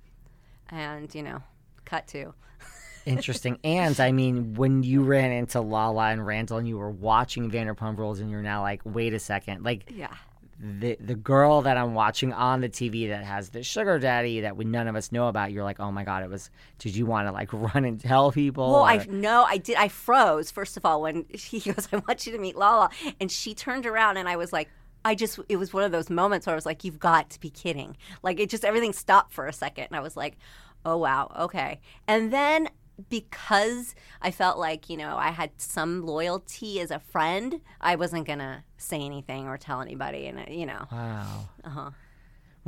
[0.70, 1.42] And you know,
[1.84, 2.32] cut to.
[3.06, 3.58] interesting.
[3.64, 7.98] and I mean, when you ran into Lala and Randall, and you were watching Vanderpump
[7.98, 10.14] Rules, and you're now like, "Wait a second, like." Yeah.
[10.60, 14.56] the the girl that I'm watching on the TV that has the sugar daddy that
[14.56, 16.50] we none of us know about, you're like, oh my god, it was.
[16.80, 18.68] Did you want to like run and tell people?
[18.72, 19.76] Well, or- I no, I did.
[19.76, 22.90] I froze first of all when he goes, "I want you to meet Lala,"
[23.20, 24.68] and she turned around, and I was like,
[25.04, 27.40] I just, it was one of those moments where I was like, "You've got to
[27.40, 30.36] be kidding!" Like it just everything stopped for a second, and I was like,
[30.84, 31.78] "Oh wow, okay."
[32.08, 32.68] And then
[33.08, 38.26] because I felt like you know I had some loyalty as a friend, I wasn't
[38.26, 41.48] gonna say anything or tell anybody, and uh, you know, wow.
[41.64, 41.90] uh-huh.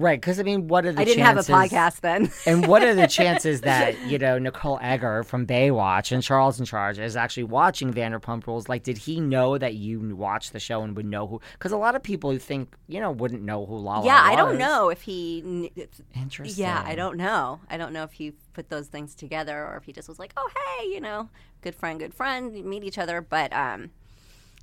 [0.00, 1.12] Right, because I mean, what are the chances?
[1.12, 2.32] I didn't chances, have a podcast then.
[2.46, 6.64] and what are the chances that you know Nicole Eggert from Baywatch and Charles in
[6.64, 8.66] Charge is actually watching Vanderpump Rules?
[8.66, 11.40] Like, did he know that you watched the show and would know who?
[11.52, 14.06] Because a lot of people who think you know wouldn't know who Lala.
[14.06, 15.70] yeah, I don't know if he.
[16.16, 16.64] Interesting.
[16.64, 17.60] Yeah, I don't know.
[17.68, 20.32] I don't know if he put those things together or if he just was like,
[20.36, 20.48] "Oh,
[20.78, 21.28] hey, you know,
[21.60, 23.90] good friend, good friend, meet each other." But um,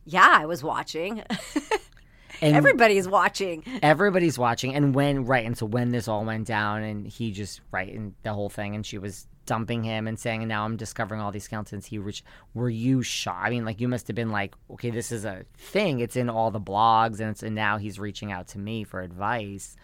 [0.03, 1.23] yeah, I was watching.
[2.41, 3.63] And Everybody's watching.
[3.81, 7.61] everybody's watching, and when right, and so when this all went down, and he just
[7.71, 10.75] right, and the whole thing, and she was dumping him and saying, and now I'm
[10.75, 11.85] discovering all these skeletons.
[11.85, 12.23] He reached.
[12.53, 13.47] Were you shocked?
[13.47, 15.99] I mean, like you must have been like, okay, this is a thing.
[15.99, 19.01] It's in all the blogs, and it's and now he's reaching out to me for
[19.01, 19.75] advice.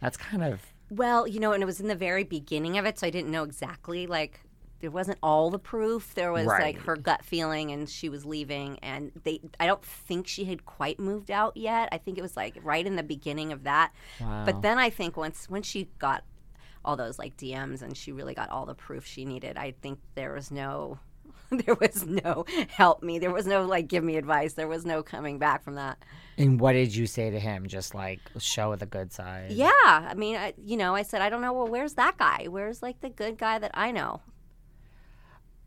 [0.00, 0.60] That's kind of
[0.90, 3.30] Well, you know, and it was in the very beginning of it, so I didn't
[3.30, 4.40] know exactly like
[4.82, 6.12] there wasn't all the proof.
[6.14, 6.74] There was Right.
[6.76, 10.66] like her gut feeling and she was leaving and they I don't think she had
[10.66, 11.88] quite moved out yet.
[11.92, 13.92] I think it was like right in the beginning of that.
[14.20, 14.44] wow.
[14.44, 16.24] But then I think once when she got
[16.84, 19.98] all those like DMs and she really got all the proof she needed, I think
[20.16, 20.98] there was no
[21.50, 23.18] there was no help me.
[23.18, 24.54] There was no like give me advice.
[24.54, 25.98] There was no coming back from that.
[26.38, 27.66] and what did you say to him?
[27.68, 29.52] Just like show the good side.
[29.52, 31.52] Yeah, I mean, I, you know, I said I don't know.
[31.52, 32.46] Well, where's that guy?
[32.48, 34.20] Where's like the good guy that I know?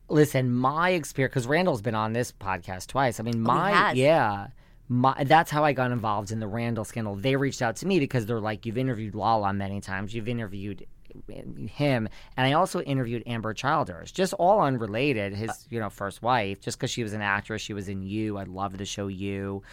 [0.09, 3.19] Listen, my experience because Randall's been on this podcast twice.
[3.19, 3.97] I mean, Oh, my has?
[3.97, 4.47] yeah,
[4.87, 7.15] my that's how I got involved in the Randall scandal.
[7.15, 10.85] They reached out to me because they're like, you've interviewed Lala many times, you've interviewed
[11.29, 15.33] eh, him, and I also interviewed Ambyr Childers, just all unrelated.
[15.33, 18.03] His uh you know first wife, just because she was an actress, she was in
[18.03, 18.37] You.
[18.37, 19.63] I love the show You.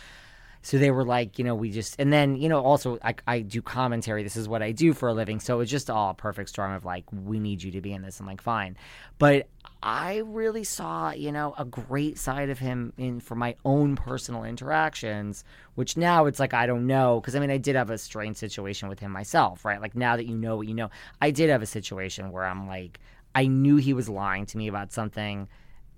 [0.62, 3.40] So they were like, you know, we just, and then, you know, also I, I
[3.40, 4.22] do commentary.
[4.22, 5.40] This is what I do for a living.
[5.40, 8.02] So it's just all a perfect storm of like, we need you to be in
[8.02, 8.20] this.
[8.20, 8.76] I'm like, fine.
[9.18, 9.48] But
[9.82, 14.44] I really saw, you know, a great side of him in for my own personal
[14.44, 15.42] interactions,
[15.74, 17.20] which now it's like, I don't know.
[17.20, 19.80] Cause I mean, I did have a strange situation with him myself, right?
[19.80, 20.90] Like now that you know what you know,
[21.20, 23.00] I did have a situation where I'm like,
[23.34, 25.48] I knew he was lying to me about something.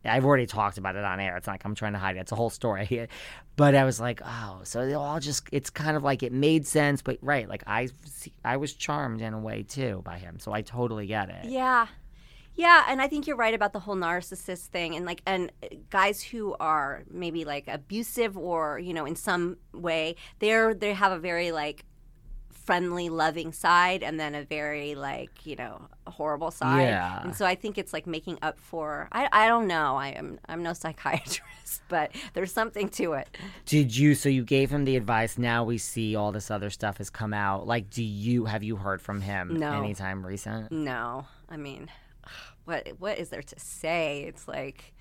[0.04, 1.36] I've already talked about it on air.
[1.36, 2.20] It's not like I'm trying to hide it.
[2.20, 3.08] It's a whole story.
[3.56, 6.66] But I was like, oh, so they all just, it's kind of like it made
[6.66, 7.02] sense.
[7.02, 7.88] But right, like I,
[8.44, 10.40] I was charmed in a way too by him.
[10.40, 11.44] So I totally get it.
[11.44, 11.86] Yeah.
[12.56, 15.50] Yeah, and I think you're right about the whole narcissist thing and like and
[15.90, 21.10] guys who are maybe like abusive or, you know, in some way, they're they have
[21.10, 21.84] a very like
[22.64, 26.82] friendly, loving side and then a very like, you know, horrible side.
[26.82, 27.22] Yeah.
[27.22, 29.96] And so I think it's like making up for I I don't know.
[29.96, 33.28] I am I'm no psychiatrist, but there's something to it.
[33.66, 35.36] Did you, so you gave him the advice.
[35.38, 37.66] Now we see all this other stuff has come out.
[37.66, 39.72] Like, do you, have you heard from him No.
[39.72, 40.72] anytime recent?
[40.72, 41.26] No.
[41.50, 41.90] I mean,
[42.64, 44.24] what what is there to say?
[44.26, 44.93] It's like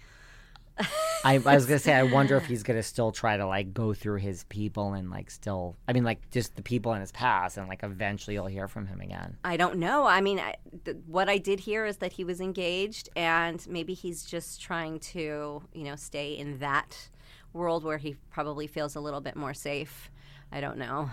[1.23, 3.93] I, I was gonna say, I wonder if he's gonna still try to like go
[3.93, 7.57] through his people and like still, I mean, like just the people in his past,
[7.57, 9.37] and like eventually you'll hear from him again.
[9.43, 10.05] I don't know.
[10.05, 10.55] I mean, I,
[10.85, 14.99] th- what I did hear is that he was engaged, and maybe he's just trying
[14.99, 17.09] to, you know, stay in that
[17.53, 20.09] world where he probably feels a little bit more safe.
[20.51, 21.09] I don't know.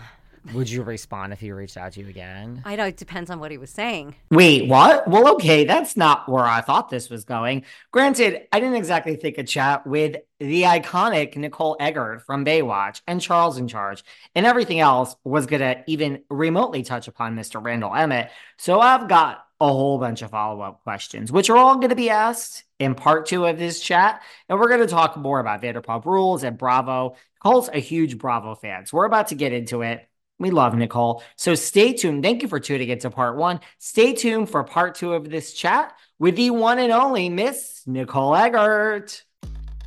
[0.53, 2.61] Would you respond if he reached out to you again?
[2.65, 4.15] I know it depends on what he was saying.
[4.29, 5.07] Wait, what?
[5.07, 7.63] Well, okay, that's not where I thought this was going.
[7.91, 13.21] Granted, I didn't exactly think a chat with the iconic Nicole Eggert from Baywatch and
[13.21, 17.63] Charles in Charge and everything else was going to even remotely touch upon Mr.
[17.63, 18.31] Randall Emmett.
[18.57, 21.95] So I've got a whole bunch of follow up questions, which are all going to
[21.95, 24.23] be asked in part two of this chat.
[24.49, 27.15] And we're going to talk more about Vanderpump Rules and Bravo.
[27.35, 28.87] Nicole's a huge Bravo fan.
[28.87, 30.07] So we're about to get into it.
[30.41, 31.21] We love Nicole.
[31.35, 32.23] So stay tuned.
[32.23, 33.59] Thank you for tuning into part one.
[33.77, 38.35] Stay tuned for part two of this chat with the one and only Miss Nicole
[38.35, 39.23] Eggert.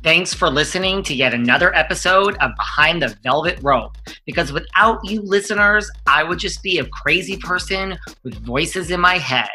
[0.01, 3.97] Thanks for listening to yet another episode of Behind the Velvet Rope.
[4.25, 9.17] Because without you listeners, I would just be a crazy person with voices in my
[9.17, 9.49] head.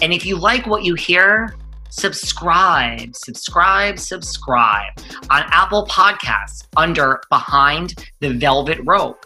[0.00, 1.56] And if you like what you hear,
[1.90, 4.92] subscribe, subscribe, subscribe
[5.28, 9.25] on Apple Podcasts under Behind the Velvet Rope.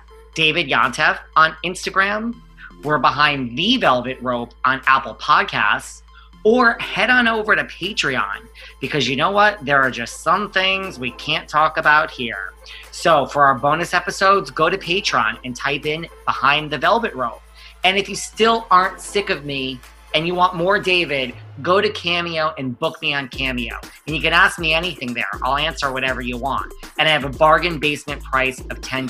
[0.33, 2.35] David Yontef on Instagram.
[2.83, 6.01] We're behind the Velvet Rope on Apple Podcasts.
[6.43, 8.47] Or head on over to Patreon
[8.79, 9.63] because you know what?
[9.63, 12.53] There are just some things we can't talk about here.
[12.89, 17.43] So for our bonus episodes, go to Patreon and type in Behind the Velvet Rope.
[17.83, 19.79] And if you still aren't sick of me
[20.15, 23.75] and you want more David, go to Cameo and book me on Cameo.
[24.07, 25.29] And you can ask me anything there.
[25.43, 26.73] I'll answer whatever you want.
[26.97, 29.09] And I have a bargain basement price of $10.